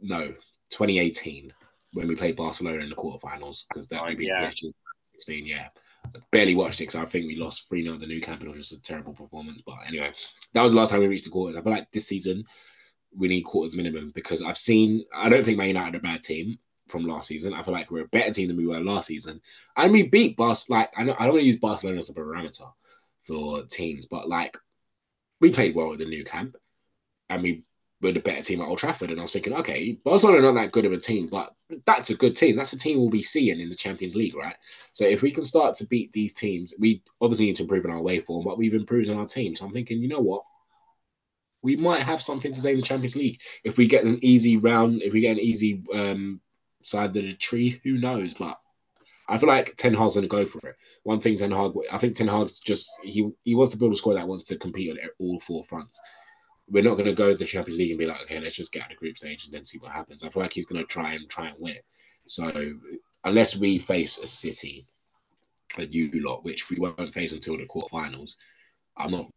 no 0.00 0.28
2018 0.70 1.52
when 1.94 2.06
we 2.06 2.14
played 2.14 2.36
Barcelona 2.36 2.78
in 2.78 2.88
the 2.88 2.94
quarterfinals 2.94 3.64
because 3.68 3.88
that 3.88 4.02
oh, 4.02 4.08
yeah. 4.08 4.48
PSG 4.48 4.72
16. 5.14 5.46
Yeah, 5.46 5.68
barely 6.30 6.54
watched 6.54 6.80
it 6.80 6.84
because 6.84 7.00
I 7.00 7.04
think 7.04 7.26
we 7.26 7.36
lost 7.36 7.68
3 7.68 7.82
0 7.82 7.94
at 7.94 8.00
the 8.00 8.06
Nou 8.06 8.20
Camp. 8.20 8.42
It 8.42 8.48
was 8.48 8.58
just 8.58 8.72
a 8.72 8.80
terrible 8.80 9.14
performance. 9.14 9.62
But 9.62 9.76
anyway, 9.86 10.12
that 10.54 10.62
was 10.62 10.72
the 10.72 10.78
last 10.78 10.90
time 10.90 11.00
we 11.00 11.06
reached 11.06 11.24
the 11.24 11.30
quarters. 11.30 11.58
I 11.58 11.62
feel 11.62 11.72
like 11.72 11.90
this 11.92 12.06
season 12.06 12.44
we 13.16 13.28
need 13.28 13.42
quarters 13.42 13.76
minimum 13.76 14.12
because 14.14 14.42
I've 14.42 14.58
seen, 14.58 15.04
I 15.14 15.28
don't 15.28 15.44
think 15.44 15.58
Man 15.58 15.68
United 15.68 15.94
are 15.94 15.98
a 15.98 16.02
bad 16.02 16.22
team 16.22 16.58
from 16.88 17.06
last 17.06 17.28
season. 17.28 17.54
I 17.54 17.62
feel 17.62 17.74
like 17.74 17.90
we're 17.90 18.04
a 18.04 18.08
better 18.08 18.32
team 18.32 18.48
than 18.48 18.56
we 18.56 18.66
were 18.66 18.80
last 18.80 19.06
season. 19.06 19.40
And 19.76 19.92
we 19.92 20.04
beat 20.04 20.36
Bas, 20.36 20.68
like, 20.68 20.90
I, 20.96 21.04
don't, 21.04 21.20
I 21.20 21.24
don't 21.24 21.34
want 21.34 21.42
to 21.42 21.46
use 21.46 21.56
Barcelona 21.56 22.00
as 22.00 22.08
a 22.08 22.14
parameter 22.14 22.70
for 23.24 23.64
teams, 23.66 24.06
but 24.06 24.28
like, 24.28 24.56
we 25.40 25.50
played 25.50 25.74
well 25.74 25.92
at 25.92 25.98
the 25.98 26.04
Nou 26.04 26.24
Camp 26.24 26.56
and 27.30 27.42
we 27.42 27.64
were 28.00 28.12
the 28.12 28.20
better 28.20 28.42
team 28.42 28.60
at 28.60 28.68
Old 28.68 28.78
Trafford. 28.78 29.10
And 29.10 29.18
I 29.18 29.22
was 29.22 29.32
thinking, 29.32 29.54
okay, 29.54 29.98
Barcelona 30.04 30.38
are 30.38 30.52
not 30.52 30.54
that 30.60 30.72
good 30.72 30.86
of 30.86 30.92
a 30.92 30.98
team, 30.98 31.26
but 31.28 31.54
that's 31.84 32.10
a 32.10 32.14
good 32.14 32.36
team. 32.36 32.56
That's 32.56 32.72
a 32.72 32.78
team 32.78 32.98
we'll 32.98 33.10
be 33.10 33.22
seeing 33.22 33.60
in 33.60 33.68
the 33.68 33.74
Champions 33.74 34.14
League, 34.14 34.36
right? 34.36 34.56
So 34.92 35.04
if 35.04 35.22
we 35.22 35.30
can 35.30 35.44
start 35.44 35.74
to 35.76 35.86
beat 35.86 36.12
these 36.12 36.32
teams, 36.32 36.74
we 36.78 37.02
obviously 37.20 37.46
need 37.46 37.56
to 37.56 37.64
improve 37.64 37.84
in 37.84 37.90
our 37.90 38.00
way 38.00 38.20
form, 38.20 38.44
but 38.44 38.58
we've 38.58 38.74
improved 38.74 39.10
on 39.10 39.18
our 39.18 39.26
team. 39.26 39.56
So 39.56 39.66
I'm 39.66 39.72
thinking, 39.72 40.00
you 40.00 40.08
know 40.08 40.20
what? 40.20 40.44
We 41.62 41.74
might 41.74 42.02
have 42.02 42.22
something 42.22 42.52
to 42.52 42.60
say 42.60 42.70
in 42.70 42.76
the 42.76 42.86
Champions 42.86 43.16
League 43.16 43.40
if 43.64 43.76
we 43.76 43.88
get 43.88 44.04
an 44.04 44.20
easy 44.22 44.56
round, 44.56 45.02
if 45.02 45.12
we 45.12 45.20
get 45.20 45.32
an 45.32 45.40
easy 45.40 45.82
um, 45.92 46.40
side 46.82 47.06
of 47.06 47.14
the 47.14 47.32
tree, 47.32 47.80
who 47.82 47.98
knows? 47.98 48.32
But 48.32 48.60
I 49.28 49.38
feel 49.38 49.48
like 49.48 49.74
Ten 49.76 49.92
Hag's 49.92 50.14
going 50.14 50.22
to 50.22 50.28
go 50.28 50.46
for 50.46 50.68
it. 50.68 50.76
One 51.02 51.20
thing 51.20 51.36
Ten 51.36 51.50
Hag, 51.50 51.72
I 51.90 51.98
think 51.98 52.14
Ten 52.14 52.28
Hag's 52.28 52.60
just 52.60 52.88
he 53.02 53.28
he 53.44 53.56
wants 53.56 53.72
to 53.72 53.78
build 53.78 53.92
a 53.92 53.96
squad 53.96 54.14
that 54.14 54.28
wants 54.28 54.44
to 54.46 54.56
compete 54.56 54.92
on 54.92 54.98
all 55.18 55.40
four 55.40 55.64
fronts 55.64 56.00
we're 56.70 56.82
not 56.82 56.94
going 56.94 57.06
to 57.06 57.12
go 57.12 57.30
to 57.30 57.36
the 57.36 57.44
Champions 57.44 57.78
League 57.78 57.90
and 57.90 57.98
be 57.98 58.06
like, 58.06 58.22
okay, 58.22 58.38
let's 58.38 58.56
just 58.56 58.72
get 58.72 58.82
out 58.82 58.92
of 58.92 58.96
the 58.96 59.00
group 59.00 59.16
stage 59.16 59.44
and 59.44 59.54
then 59.54 59.64
see 59.64 59.78
what 59.78 59.92
happens. 59.92 60.22
I 60.22 60.28
feel 60.28 60.42
like 60.42 60.52
he's 60.52 60.66
going 60.66 60.82
to 60.82 60.86
try 60.86 61.14
and 61.14 61.28
try 61.28 61.48
and 61.48 61.56
win 61.58 61.74
it. 61.74 61.84
So 62.26 62.52
unless 63.24 63.56
we 63.56 63.78
face 63.78 64.18
a 64.18 64.26
City, 64.26 64.86
a 65.78 65.84
U 65.84 66.10
lot, 66.24 66.44
which 66.44 66.68
we 66.68 66.76
won't 66.76 67.14
face 67.14 67.32
until 67.32 67.56
the 67.56 67.66
quarterfinals, 67.66 68.36
I'm 68.96 69.10
not, 69.10 69.30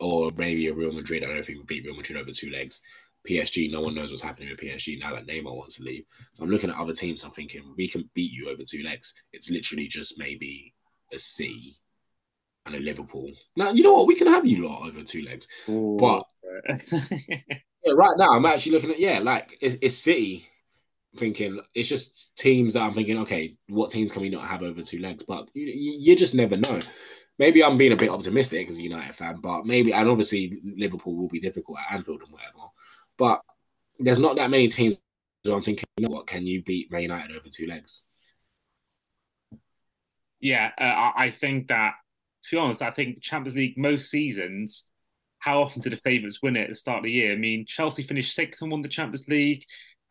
or 0.00 0.32
maybe 0.36 0.66
a 0.68 0.74
Real 0.74 0.92
Madrid. 0.92 1.22
I 1.22 1.26
don't 1.26 1.44
think 1.44 1.58
we 1.58 1.64
beat 1.64 1.84
Real 1.84 1.96
Madrid 1.96 2.20
over 2.20 2.30
two 2.32 2.50
legs. 2.50 2.80
PSG, 3.28 3.70
no 3.70 3.80
one 3.80 3.94
knows 3.94 4.10
what's 4.10 4.22
happening 4.22 4.48
with 4.50 4.58
PSG 4.58 4.98
now 4.98 5.14
that 5.14 5.28
Neymar 5.28 5.56
wants 5.56 5.76
to 5.76 5.84
leave. 5.84 6.04
So 6.32 6.42
I'm 6.42 6.50
looking 6.50 6.70
at 6.70 6.76
other 6.76 6.92
teams. 6.92 7.22
I'm 7.22 7.30
thinking 7.30 7.62
we 7.76 7.88
can 7.88 8.10
beat 8.14 8.32
you 8.32 8.48
over 8.48 8.62
two 8.68 8.82
legs. 8.82 9.14
It's 9.32 9.50
literally 9.50 9.86
just 9.86 10.18
maybe 10.18 10.74
a 11.12 11.18
C 11.18 11.76
and 12.66 12.74
a 12.74 12.80
Liverpool. 12.80 13.30
Now 13.56 13.70
you 13.70 13.84
know 13.84 13.92
what 13.92 14.08
we 14.08 14.16
can 14.16 14.26
have 14.26 14.46
you 14.46 14.66
lot 14.66 14.86
over 14.88 15.02
two 15.02 15.22
legs, 15.22 15.46
Ooh. 15.68 15.96
but 16.00 16.24
yeah, 16.92 17.92
right 17.94 18.16
now 18.16 18.32
I'm 18.32 18.46
actually 18.46 18.72
looking 18.72 18.90
at 18.90 18.98
yeah, 18.98 19.18
like 19.20 19.56
it's, 19.60 19.76
it's, 19.80 19.98
City. 19.98 20.46
Thinking 21.18 21.60
it's 21.74 21.90
just 21.90 22.34
teams 22.36 22.72
that 22.72 22.80
I'm 22.80 22.94
thinking, 22.94 23.18
okay, 23.18 23.54
what 23.68 23.90
teams 23.90 24.10
can 24.10 24.22
we 24.22 24.30
not 24.30 24.46
have 24.46 24.62
over 24.62 24.80
two 24.80 24.98
legs? 24.98 25.22
But 25.22 25.48
you, 25.52 25.66
you 25.66 26.16
just 26.16 26.34
never 26.34 26.56
know. 26.56 26.80
Maybe 27.38 27.62
I'm 27.62 27.76
being 27.76 27.92
a 27.92 27.96
bit 27.96 28.08
optimistic 28.08 28.70
as 28.70 28.78
a 28.78 28.82
United 28.82 29.14
fan, 29.14 29.36
but 29.42 29.66
maybe 29.66 29.92
and 29.92 30.08
obviously 30.08 30.58
Liverpool 30.64 31.14
will 31.14 31.28
be 31.28 31.40
difficult 31.40 31.78
at 31.78 31.94
Anfield 31.94 32.22
and 32.22 32.32
whatever. 32.32 32.70
But 33.18 33.42
there's 33.98 34.18
not 34.18 34.36
that 34.36 34.50
many 34.50 34.68
teams 34.68 34.96
where 35.44 35.54
I'm 35.54 35.62
thinking, 35.62 35.84
you 35.98 36.08
know 36.08 36.14
what, 36.14 36.26
can 36.26 36.46
you 36.46 36.62
beat 36.62 36.90
Man 36.90 37.02
United 37.02 37.36
over 37.36 37.48
two 37.50 37.66
legs? 37.66 38.04
Yeah, 40.40 40.70
uh, 40.78 41.12
I 41.14 41.30
think 41.30 41.68
that 41.68 41.92
to 42.44 42.56
be 42.56 42.58
honest, 42.58 42.82
I 42.82 42.90
think 42.90 43.14
the 43.14 43.20
Champions 43.20 43.56
League 43.56 43.78
most 43.78 44.10
seasons 44.10 44.86
how 45.42 45.60
often 45.60 45.82
do 45.82 45.90
the 45.90 45.96
favourites 45.96 46.40
win 46.40 46.54
it 46.54 46.62
at 46.62 46.68
the 46.68 46.74
start 46.76 46.98
of 46.98 47.04
the 47.04 47.10
year? 47.10 47.32
I 47.32 47.36
mean, 47.36 47.66
Chelsea 47.66 48.04
finished 48.04 48.34
sixth 48.34 48.62
and 48.62 48.70
won 48.70 48.80
the 48.80 48.88
Champions 48.88 49.26
League. 49.26 49.64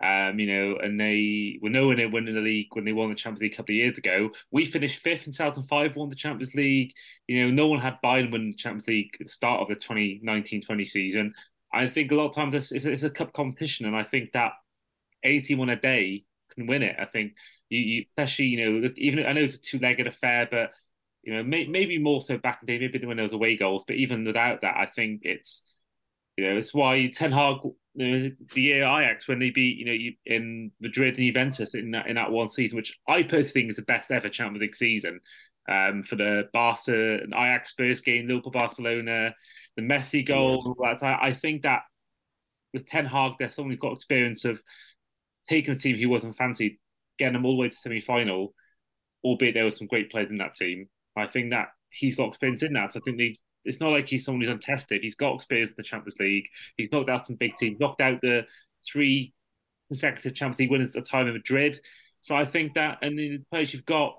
Um, 0.04 0.40
you 0.40 0.48
know, 0.48 0.78
and 0.84 1.00
they 1.00 1.58
were 1.62 1.70
nowhere 1.70 1.96
near 1.96 2.10
winning 2.10 2.34
the 2.34 2.42
league 2.42 2.68
when 2.72 2.84
they 2.84 2.92
won 2.92 3.10
the 3.10 3.16
Champions 3.16 3.42
League 3.42 3.54
a 3.54 3.56
couple 3.56 3.72
of 3.72 3.78
years 3.78 3.98
ago. 3.98 4.32
We 4.52 4.66
finished 4.66 5.00
fifth 5.00 5.28
in 5.28 5.32
2005, 5.32 5.96
won 5.96 6.10
the 6.10 6.16
Champions 6.16 6.54
League. 6.54 6.92
You 7.28 7.44
know, 7.44 7.52
no 7.52 7.68
one 7.68 7.80
had 7.80 7.98
Bayern 8.04 8.32
win 8.32 8.50
the 8.52 8.58
Champions 8.58 8.88
League 8.88 9.12
at 9.14 9.28
the 9.28 9.32
start 9.32 9.62
of 9.62 9.70
the 9.70 9.76
2019-20 9.76 10.86
season. 10.86 11.34
I 11.72 11.88
think 11.88 12.12
a 12.12 12.16
lot 12.16 12.30
of 12.30 12.36
times 12.36 12.54
it's, 12.54 12.74
it's, 12.74 12.86
it's 12.86 13.04
a 13.04 13.10
cup 13.10 13.32
competition, 13.32 13.86
and 13.86 13.96
I 13.96 14.04
think 14.04 14.34
that 14.34 14.52
any 15.24 15.40
team 15.40 15.62
on 15.62 15.70
a 15.70 15.80
day 15.80 16.26
can 16.54 16.68
win 16.68 16.84
it. 16.84 16.98
I 17.00 17.06
think 17.06 17.34
you, 17.70 17.80
you 17.80 18.06
especially, 18.10 18.48
you 18.48 18.82
know, 18.82 18.90
even 18.98 19.26
I 19.26 19.32
know 19.32 19.42
it's 19.42 19.56
a 19.56 19.62
two-legged 19.62 20.08
affair, 20.08 20.48
but 20.52 20.72
you 21.24 21.34
know, 21.34 21.44
may, 21.44 21.66
maybe 21.68 21.98
more 21.98 22.22
so 22.22 22.38
back 22.38 22.60
in 22.62 22.66
the 22.66 22.78
day, 22.78 22.88
maybe 22.88 23.06
when 23.06 23.18
there 23.18 23.24
was 23.24 23.34
away 23.34 23.56
goals, 23.56 23.84
but 23.86 23.96
even 23.96 24.26
without 24.26 24.62
that, 24.62 24.76
I 24.78 24.88
think 24.88 25.22
it's 25.24 25.64
you 26.38 26.46
know 26.48 26.58
it's 26.58 26.74
why 26.74 27.08
Ten 27.08 27.32
Hag, 27.32 27.58
you 27.96 28.08
know, 28.08 28.32
the 28.54 28.62
year 28.62 28.84
Ajax 28.84 29.28
when 29.28 29.40
they 29.40 29.52
beat 29.52 29.78
you 29.78 29.86
know 29.86 29.92
you, 29.92 30.14
in 30.26 30.72
Madrid 30.80 31.18
and 31.18 31.28
Juventus 31.28 31.76
in 31.76 31.92
that 31.92 32.08
in 32.08 32.16
that 32.16 32.32
one 32.32 32.50
season, 32.50 32.78
which 32.78 32.98
I 33.08 33.24
personally 33.24 33.44
think 33.50 33.70
is 33.72 33.76
the 33.78 33.84
best 33.84 34.12
ever 34.12 34.30
Champions 34.30 34.62
League 34.62 34.76
season. 34.76 35.20
Um, 35.70 36.02
for 36.02 36.16
the 36.16 36.50
Barca 36.52 37.20
and 37.22 37.34
Ajax 37.34 37.70
Spurs 37.70 38.02
game, 38.02 38.28
Liverpool 38.28 38.52
Barcelona, 38.52 39.36
the 39.76 39.84
Messi 39.84 40.26
goal, 40.26 40.76
all 40.80 40.86
that. 40.86 41.04
I, 41.04 41.28
I 41.28 41.34
think 41.34 41.62
that 41.62 41.84
with 42.74 42.88
Ten 42.88 43.06
Hag, 43.06 43.34
there's 43.38 43.54
someone 43.56 43.72
who's 43.72 43.80
got 43.80 43.94
experience 43.94 44.44
of 44.44 44.62
taking 45.48 45.76
a 45.76 45.78
team 45.78 45.98
who 45.98 46.10
wasn't 46.10 46.36
fancied, 46.36 46.78
getting 47.18 47.34
them 47.34 47.46
all 47.46 47.54
the 47.54 47.62
way 47.62 47.70
to 47.70 47.76
semi 47.76 48.02
final, 48.02 48.54
albeit 49.24 49.54
there 49.54 49.64
were 49.64 49.72
some 49.72 49.88
great 49.88 50.12
players 50.12 50.32
in 50.32 50.38
that 50.40 50.56
team, 50.56 50.90
I 51.16 51.28
think 51.28 51.52
that 51.52 51.70
he's 51.90 52.16
got 52.16 52.30
experience 52.30 52.64
in 52.64 52.74
that. 52.74 52.94
So 52.94 53.00
I 53.00 53.04
think 53.04 53.38
it's 53.66 53.80
not 53.80 53.92
like 53.92 54.08
he's 54.08 54.26
someone 54.26 54.42
who's 54.42 54.50
untested. 54.50 55.04
He's 55.04 55.16
got 55.16 55.36
experience 55.36 55.72
in 55.72 55.76
the 55.78 55.84
Champions 55.84 56.18
League. 56.20 56.46
He's 56.78 56.90
knocked 56.92 57.10
out 57.10 57.26
some 57.26 57.36
big 57.36 57.58
teams, 57.58 57.80
knocked 57.80 58.02
out 58.02 58.22
the 58.22 58.46
three 58.86 59.34
consecutive 59.90 60.34
Champions 60.34 60.60
League 60.60 60.72
winners 60.72 60.96
at 60.96 61.04
the 61.04 61.10
time 61.10 61.28
in 61.28 61.34
Madrid. 61.34 61.80
So 62.22 62.36
I 62.36 62.46
think 62.46 62.76
that, 62.76 63.00
and 63.02 63.18
the 63.18 63.40
players 63.52 63.74
you've 63.74 63.86
got, 63.86 64.16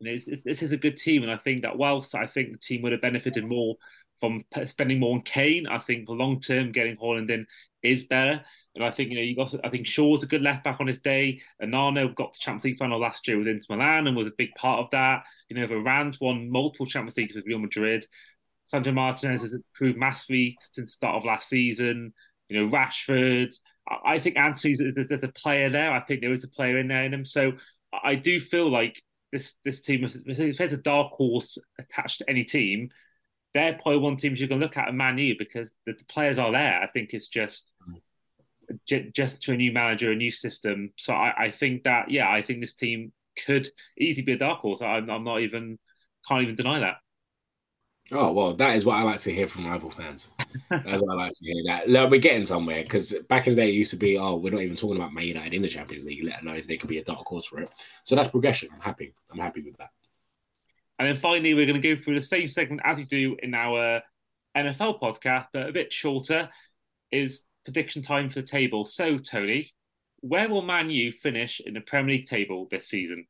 you 0.00 0.08
know, 0.08 0.14
it's, 0.14 0.28
it's, 0.28 0.44
this 0.44 0.62
is 0.62 0.72
a 0.72 0.76
good 0.76 0.96
team, 0.96 1.22
and 1.22 1.30
I 1.32 1.36
think 1.36 1.62
that 1.62 1.76
whilst 1.76 2.14
I 2.14 2.26
think 2.26 2.52
the 2.52 2.58
team 2.58 2.82
would 2.82 2.92
have 2.92 3.00
benefited 3.00 3.44
more 3.44 3.74
from 4.20 4.42
spending 4.64 5.00
more 5.00 5.14
on 5.14 5.22
Kane, 5.22 5.66
I 5.66 5.78
think 5.78 6.06
for 6.06 6.16
long 6.16 6.40
term 6.40 6.72
getting 6.72 6.96
Holland 6.96 7.30
in 7.30 7.46
is 7.82 8.04
better. 8.04 8.40
And 8.74 8.84
I 8.84 8.90
think 8.90 9.10
you 9.10 9.16
know 9.16 9.22
you 9.22 9.36
got 9.36 9.54
I 9.64 9.70
think 9.70 9.86
Shaw's 9.86 10.22
a 10.22 10.26
good 10.26 10.42
left 10.42 10.64
back 10.64 10.80
on 10.80 10.86
his 10.86 11.00
day. 11.00 11.40
And 11.60 11.70
Nano 11.70 12.08
got 12.08 12.32
the 12.32 12.38
Champions 12.40 12.64
League 12.64 12.78
final 12.78 13.00
last 13.00 13.26
year 13.26 13.38
with 13.38 13.48
Inter 13.48 13.76
Milan 13.76 14.06
and 14.06 14.16
was 14.16 14.26
a 14.26 14.32
big 14.38 14.54
part 14.56 14.80
of 14.80 14.90
that. 14.90 15.24
You 15.48 15.56
know, 15.56 15.66
Varane's 15.66 16.20
won 16.20 16.50
multiple 16.50 16.86
Champions 16.86 17.16
Leagues 17.16 17.34
with 17.34 17.46
Real 17.46 17.58
Madrid. 17.58 18.06
Sandro 18.64 18.92
Martinez 18.92 19.40
has 19.40 19.54
improved 19.54 19.98
massively 19.98 20.56
since 20.60 20.90
the 20.90 20.92
start 20.92 21.16
of 21.16 21.24
last 21.24 21.48
season. 21.48 22.12
You 22.48 22.60
know, 22.60 22.70
Rashford. 22.70 23.54
I 24.04 24.18
think 24.18 24.36
Antony's 24.36 24.82
there's 24.94 25.22
a 25.22 25.28
player 25.28 25.70
there. 25.70 25.90
I 25.90 26.00
think 26.00 26.20
there 26.20 26.32
is 26.32 26.44
a 26.44 26.48
player 26.48 26.78
in 26.78 26.88
there 26.88 27.04
in 27.04 27.14
him. 27.14 27.24
So 27.24 27.52
I 28.04 28.14
do 28.14 28.40
feel 28.40 28.68
like 28.68 29.02
this 29.32 29.54
this 29.64 29.80
team, 29.80 30.04
if 30.04 30.56
there's 30.56 30.72
a 30.72 30.78
dark 30.78 31.12
horse 31.12 31.58
attached 31.78 32.18
to 32.18 32.30
any 32.30 32.44
team, 32.44 32.90
they're 33.54 33.74
probably 33.74 33.98
one 33.98 34.16
teams 34.16 34.40
you 34.40 34.48
can 34.48 34.60
look 34.60 34.76
at 34.76 34.88
at 34.88 34.94
Man 34.94 35.18
U 35.18 35.34
because 35.38 35.74
the, 35.86 35.92
the, 35.92 36.04
players 36.04 36.38
are 36.38 36.52
there. 36.52 36.80
I 36.80 36.86
think 36.86 37.10
it's 37.12 37.28
just 37.28 37.74
j- 38.86 39.10
just 39.14 39.42
to 39.42 39.52
a 39.52 39.56
new 39.56 39.72
manager, 39.72 40.12
a 40.12 40.16
new 40.16 40.30
system. 40.30 40.92
So 40.96 41.14
I, 41.14 41.44
I, 41.44 41.50
think 41.50 41.84
that 41.84 42.10
yeah, 42.10 42.30
I 42.30 42.42
think 42.42 42.60
this 42.60 42.74
team 42.74 43.12
could 43.44 43.68
easily 43.98 44.24
be 44.24 44.32
a 44.32 44.38
dark 44.38 44.60
horse. 44.60 44.82
I'm, 44.82 45.08
I'm 45.10 45.24
not 45.24 45.40
even 45.40 45.78
can't 46.26 46.42
even 46.42 46.54
deny 46.54 46.80
that. 46.80 46.96
Oh 48.10 48.32
well, 48.32 48.54
that 48.54 48.74
is 48.74 48.86
what 48.86 48.96
I 48.96 49.02
like 49.02 49.20
to 49.20 49.32
hear 49.32 49.46
from 49.46 49.66
rival 49.66 49.90
fans. 49.90 50.30
That's 50.70 51.02
what 51.02 51.12
I 51.12 51.24
like 51.26 51.32
to 51.32 51.44
hear. 51.44 51.62
That 51.66 51.88
Look, 51.88 52.10
we're 52.10 52.20
getting 52.20 52.46
somewhere 52.46 52.82
because 52.82 53.14
back 53.28 53.46
in 53.46 53.54
the 53.54 53.60
day, 53.60 53.68
it 53.68 53.74
used 53.74 53.90
to 53.90 53.98
be, 53.98 54.16
oh, 54.16 54.36
we're 54.36 54.52
not 54.52 54.62
even 54.62 54.76
talking 54.76 54.96
about 54.96 55.12
Man 55.12 55.24
United 55.24 55.52
in 55.52 55.60
the 55.60 55.68
Champions 55.68 56.04
League, 56.04 56.24
let 56.24 56.42
alone 56.42 56.62
they 56.66 56.78
could 56.78 56.88
be 56.88 56.98
a 56.98 57.04
dark 57.04 57.26
horse 57.26 57.44
for 57.44 57.60
it. 57.60 57.70
So 58.04 58.16
that's 58.16 58.28
progression. 58.28 58.70
I'm 58.72 58.80
happy. 58.80 59.12
I'm 59.30 59.38
happy 59.38 59.62
with 59.62 59.76
that. 59.76 59.90
And 60.98 61.08
then 61.08 61.16
finally, 61.16 61.54
we're 61.54 61.66
going 61.66 61.80
to 61.80 61.94
go 61.94 62.00
through 62.00 62.16
the 62.16 62.22
same 62.22 62.48
segment 62.48 62.82
as 62.84 62.98
we 62.98 63.04
do 63.04 63.36
in 63.42 63.54
our 63.54 64.02
NFL 64.56 65.00
podcast, 65.00 65.46
but 65.52 65.68
a 65.68 65.72
bit 65.72 65.92
shorter. 65.92 66.48
Is 67.10 67.44
prediction 67.64 68.02
time 68.02 68.28
for 68.28 68.40
the 68.40 68.46
table. 68.46 68.84
So, 68.84 69.18
Toni, 69.18 69.70
where 70.20 70.48
will 70.48 70.62
Man 70.62 70.90
U 70.90 71.12
finish 71.12 71.60
in 71.60 71.74
the 71.74 71.80
Premier 71.80 72.16
League 72.16 72.26
table 72.26 72.66
this 72.70 72.88
season? 72.88 73.26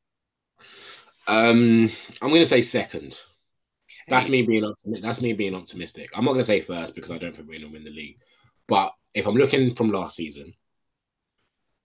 Um, 1.26 1.90
I'm 2.22 2.30
going 2.30 2.40
to 2.40 2.46
say 2.46 2.62
second. 2.62 3.12
Okay. 3.12 4.08
That's 4.08 4.28
me 4.28 4.42
being 4.42 4.64
optimistic. 4.64 5.02
That's 5.02 5.20
me 5.20 5.32
being 5.32 5.54
optimistic. 5.54 6.08
I'm 6.14 6.24
not 6.24 6.32
going 6.32 6.40
to 6.40 6.44
say 6.44 6.60
first 6.60 6.94
because 6.94 7.10
I 7.10 7.18
don't 7.18 7.36
think 7.36 7.48
we're 7.48 7.58
going 7.58 7.72
to 7.72 7.78
win 7.78 7.84
the 7.84 7.90
league. 7.90 8.18
But 8.66 8.92
if 9.12 9.26
I'm 9.26 9.34
looking 9.34 9.74
from 9.74 9.90
last 9.90 10.16
season, 10.16 10.54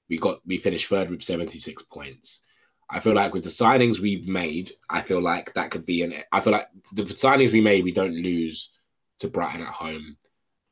we 0.10 0.18
got 0.18 0.40
we 0.46 0.58
finished 0.58 0.88
third 0.88 1.10
with 1.10 1.24
76 1.24 1.84
points. 1.84 2.42
I 2.90 3.00
feel 3.00 3.14
like 3.14 3.34
with 3.34 3.44
the 3.44 3.50
signings 3.50 4.00
we've 4.00 4.28
made, 4.28 4.72
I 4.90 5.02
feel 5.02 5.22
like 5.22 5.54
that 5.54 5.72
could 5.72 5.86
be 5.86 6.04
an. 6.04 6.14
I 6.32 6.40
feel 6.42 6.54
like 6.54 6.68
the 6.94 7.04
signings 7.04 7.52
we 7.52 7.62
made, 7.62 7.84
we 7.84 7.92
don't 7.92 8.16
lose 8.16 8.74
to 9.20 9.28
Brighton 9.28 9.62
at 9.62 9.70
home 9.70 10.18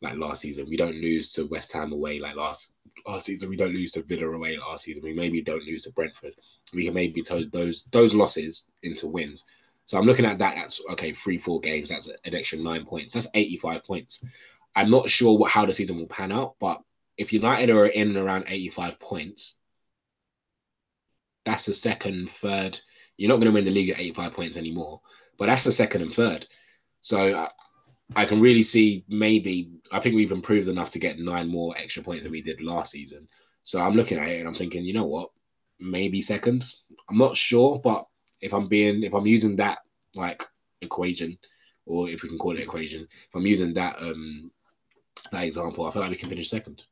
like 0.02 0.17
last 0.17 0.41
season. 0.41 0.67
We 0.67 0.78
don't 0.78 0.95
lose 0.95 1.32
to 1.34 1.45
West 1.47 1.71
Ham 1.74 1.93
away 1.93 2.19
like 2.19 2.36
last 2.36 2.74
last 3.08 3.26
season. 3.26 3.50
We 3.50 3.56
don't 3.56 3.74
lose 3.74 3.91
to 3.93 4.04
Villa 4.04 4.32
away 4.32 4.58
last 4.58 4.86
season. 4.86 5.04
We 5.04 5.13
maybe 5.13 5.41
don't 5.41 5.63
lose 5.63 5.84
to 5.84 5.91
Brentford. 5.93 6.34
We 6.74 6.86
can 6.86 6.93
maybe 6.93 7.21
turn 7.21 7.50
those 7.52 7.86
those 7.91 8.13
losses 8.13 8.71
into 8.84 9.08
wins. 9.08 9.45
So 9.86 9.97
I'm 9.97 10.06
looking 10.06 10.26
at 10.26 10.39
that. 10.39 10.56
That's 10.56 10.82
okay. 10.91 11.12
Three, 11.12 11.38
four 11.38 11.60
games. 11.60 11.89
That's 11.89 12.08
an 12.08 12.36
extra 12.36 12.58
nine 12.58 12.86
points. 12.86 13.13
That's 13.13 13.28
85 13.34 13.84
points. 13.84 14.24
I'm 14.76 14.89
not 14.89 15.10
sure 15.10 15.38
what 15.38 15.52
how 15.52 15.65
the 15.65 15.74
season 15.74 15.97
will 15.97 16.08
pan 16.08 16.32
out, 16.32 16.56
but 16.60 16.82
if 17.17 17.34
United 17.34 17.69
are 17.69 17.88
in 17.88 18.10
and 18.10 18.17
around 18.17 18.45
85 18.47 19.00
points, 19.00 19.58
that's 21.52 21.66
the 21.66 21.74
second, 21.74 22.30
third. 22.30 22.80
You're 23.18 23.30
not 23.30 23.36
going 23.36 23.48
to 23.48 23.52
win 23.52 23.66
the 23.66 23.72
league 23.72 23.90
at 23.90 24.00
85 24.00 24.34
points 24.34 24.58
anymore, 24.58 25.02
but 25.38 25.48
that's 25.48 25.66
the 25.66 25.72
second 25.72 26.02
and 26.02 26.14
third. 26.14 26.48
So 27.02 27.48
I 28.16 28.26
can 28.26 28.40
really 28.40 28.64
see 28.64 29.04
maybe 29.10 29.70
I 29.92 30.00
think 30.00 30.16
we've 30.16 30.32
improved 30.32 30.70
enough 30.70 30.92
to 30.92 31.00
get 31.00 31.20
nine 31.20 31.50
more 31.50 31.76
extra 31.78 32.04
points 32.04 32.24
than 32.24 32.32
we 32.32 32.42
did 32.42 32.62
last 32.62 32.92
season. 32.92 33.28
So 33.64 33.82
I'm 33.82 33.96
looking 33.96 34.18
at 34.18 34.30
it 34.30 34.40
and 34.40 34.48
I'm 34.48 34.54
thinking, 34.54 34.86
you 34.86 34.94
know 34.94 35.06
what, 35.06 35.30
maybe 35.80 36.22
second. 36.22 36.66
I'm 37.10 37.18
not 37.18 37.36
sure, 37.36 37.80
but 37.80 38.06
if 38.40 38.54
I'm 38.54 38.68
being 38.68 39.04
if 39.04 39.14
I'm 39.14 39.28
using 39.28 39.58
that 39.58 39.80
like 40.16 40.44
equation, 40.82 41.38
or 41.86 42.10
if 42.10 42.24
we 42.24 42.30
can 42.30 42.38
call 42.38 42.56
it 42.56 42.62
equation, 42.62 43.02
if 43.02 43.36
I'm 43.36 43.46
using 43.46 43.74
that 43.74 44.02
um 44.02 44.52
that 45.32 45.44
example, 45.44 45.86
I 45.86 45.92
feel 45.92 46.02
like 46.02 46.12
we 46.12 46.18
can 46.18 46.30
finish 46.30 46.50
second. 46.50 46.86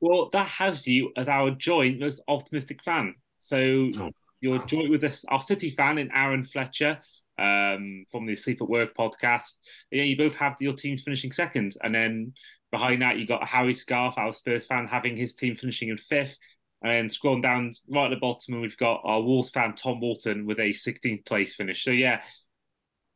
Well, 0.00 0.30
that 0.32 0.46
has 0.46 0.86
you 0.86 1.12
as 1.16 1.28
our 1.28 1.50
joint 1.50 2.00
most 2.00 2.22
optimistic 2.28 2.82
fan. 2.82 3.14
So 3.38 3.90
oh, 3.98 4.10
you're 4.40 4.64
joined 4.64 4.90
with 4.90 5.04
us, 5.04 5.24
our 5.28 5.40
City 5.40 5.70
fan 5.70 5.98
in 5.98 6.10
Aaron 6.12 6.44
Fletcher 6.44 6.98
um, 7.38 8.04
from 8.10 8.26
the 8.26 8.34
Sleep 8.34 8.60
at 8.60 8.68
Work 8.68 8.94
podcast. 8.94 9.60
Yeah, 9.90 10.04
you 10.04 10.16
both 10.16 10.34
have 10.36 10.56
your 10.60 10.74
teams 10.74 11.02
finishing 11.02 11.32
second, 11.32 11.74
and 11.82 11.94
then 11.94 12.32
behind 12.70 13.02
that 13.02 13.18
you 13.18 13.26
got 13.26 13.46
Harry 13.46 13.74
Scarf, 13.74 14.18
our 14.18 14.32
Spurs 14.32 14.64
fan, 14.64 14.86
having 14.86 15.16
his 15.16 15.34
team 15.34 15.56
finishing 15.56 15.88
in 15.88 15.98
fifth. 15.98 16.38
And 16.82 16.92
then 16.92 17.06
scrolling 17.06 17.42
down 17.42 17.72
right 17.88 18.04
at 18.04 18.14
the 18.14 18.20
bottom, 18.20 18.52
and 18.52 18.60
we've 18.60 18.76
got 18.76 19.00
our 19.02 19.20
Wolves 19.22 19.50
fan 19.50 19.74
Tom 19.74 19.98
Walton 19.98 20.44
with 20.44 20.58
a 20.58 20.72
16th 20.72 21.24
place 21.24 21.54
finish. 21.54 21.82
So 21.82 21.90
yeah, 21.90 22.20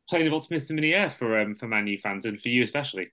playing 0.09 0.27
of 0.27 0.33
optimism 0.33 0.77
in 0.77 0.81
the 0.81 0.95
air 0.95 1.09
for 1.09 1.39
um, 1.39 1.55
for 1.55 1.67
Man 1.67 1.87
U 1.87 1.97
fans 1.97 2.25
and 2.25 2.41
for 2.41 2.49
you 2.49 2.63
especially. 2.63 3.11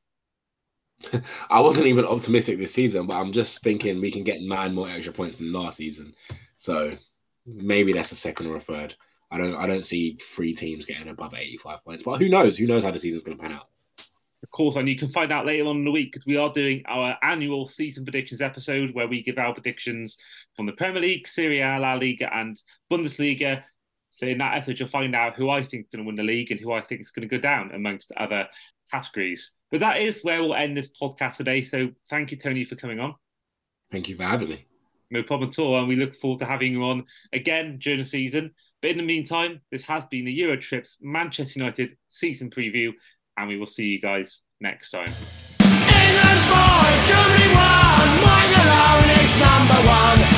I 1.51 1.61
wasn't 1.61 1.87
even 1.87 2.05
optimistic 2.05 2.59
this 2.59 2.75
season, 2.75 3.07
but 3.07 3.15
I'm 3.15 3.33
just 3.33 3.63
thinking 3.63 4.01
we 4.01 4.11
can 4.11 4.25
get 4.25 4.41
nine 4.41 4.75
more 4.75 4.89
extra 4.89 5.13
points 5.13 5.39
than 5.39 5.53
last 5.53 5.77
season. 5.77 6.15
So 6.57 6.97
maybe 7.47 7.93
that's 7.93 8.13
a 8.13 8.17
second 8.17 8.47
or 8.47 8.57
a 8.57 8.61
third. 8.61 8.95
I 9.31 9.39
don't 9.39 9.55
I 9.57 9.67
don't 9.67 9.85
see 9.85 10.17
three 10.21 10.55
teams 10.55 10.87
getting 10.87 11.09
above 11.09 11.35
85 11.35 11.85
points. 11.85 12.05
But 12.05 12.19
who 12.19 12.29
knows? 12.29 12.57
Who 12.57 12.67
knows 12.67 12.85
how 12.85 12.91
the 12.91 12.99
season's 12.99 13.23
going 13.23 13.37
to 13.37 13.43
pan 13.43 13.53
out? 13.53 13.69
Of 14.43 14.51
course, 14.53 14.77
and 14.77 14.89
you 14.89 14.97
can 14.97 15.09
find 15.09 15.33
out 15.33 15.47
later 15.47 15.67
on 15.67 15.79
in 15.79 15.85
the 15.85 15.91
week 15.91 16.13
because 16.13 16.25
we 16.25 16.37
are 16.37 16.53
doing 16.53 16.83
our 16.87 17.17
annual 17.23 17.67
season 17.67 18.05
predictions 18.05 18.41
episode 18.41 18.95
where 18.95 19.09
we 19.09 19.23
give 19.23 19.37
our 19.37 19.53
predictions 19.53 20.17
from 20.55 20.67
the 20.67 20.73
Premier 20.73 21.03
League, 21.03 21.27
Serie 21.27 21.61
A, 21.61 21.79
La 21.79 21.95
Liga, 21.95 22.33
and 22.35 22.63
Bundesliga. 22.91 23.63
So 24.11 24.27
in 24.27 24.39
that 24.39 24.57
effort, 24.57 24.79
you'll 24.79 24.89
find 24.89 25.15
out 25.15 25.35
who 25.35 25.51
I 25.51 25.63
think 25.63 25.87
is 25.87 25.91
going 25.93 26.05
to 26.05 26.07
win 26.07 26.17
the 26.17 26.23
league 26.23 26.51
and 26.51 26.61
who 26.61 26.73
I 26.73 26.81
think 26.81 27.03
is 27.03 27.11
going 27.11 27.29
to 27.29 27.37
go 27.37 27.41
down 27.41 27.73
amongst 27.75 28.13
other 28.17 28.49
categories. 28.91 29.53
But 29.71 29.81
that 29.81 30.01
is 30.01 30.23
where 30.23 30.43
we'll 30.43 30.55
end 30.55 30.77
this 30.77 30.91
podcast 31.01 31.37
today. 31.37 31.63
So 31.63 31.91
thank 32.09 32.31
you, 32.31 32.37
Toni, 32.37 32.65
for 32.65 32.75
coming 32.75 33.01
on. 33.01 33.15
Thank 33.93 34.09
you 34.09 34.17
for 34.17 34.25
having 34.25 34.49
me. 34.49 34.67
No 35.11 35.23
problem 35.23 35.49
at 35.49 35.59
all. 35.59 35.79
And 35.79 35.89
we 35.89 35.97
look 35.97 36.17
forward 36.17 36.39
to 36.41 36.47
having 36.47 36.73
you 36.73 36.85
on 36.85 37.05
again 37.33 37.79
during 37.79 37.99
the 37.99 38.05
season. 38.05 38.53
But 38.81 38.93
in 38.93 38.97
the 38.97 39.03
meantime, 39.03 39.61
this 39.71 39.83
has 39.85 40.05
been 40.07 40.25
the 40.25 40.33
Euro 40.33 40.57
Trips 40.57 40.99
Manchester 41.01 41.59
United 41.59 41.97
season 42.07 42.49
preview, 42.51 42.93
and 43.37 43.49
we 43.49 43.59
will 43.59 43.67
see 43.67 43.87
you 43.87 44.01
guys 44.01 44.43
next 44.61 44.91
time. 44.91 45.13
England 45.61 46.41
5, 46.49 47.07
Germany 47.07 47.55
1, 47.55 47.57
Michael 48.23 48.69
number 49.39 50.38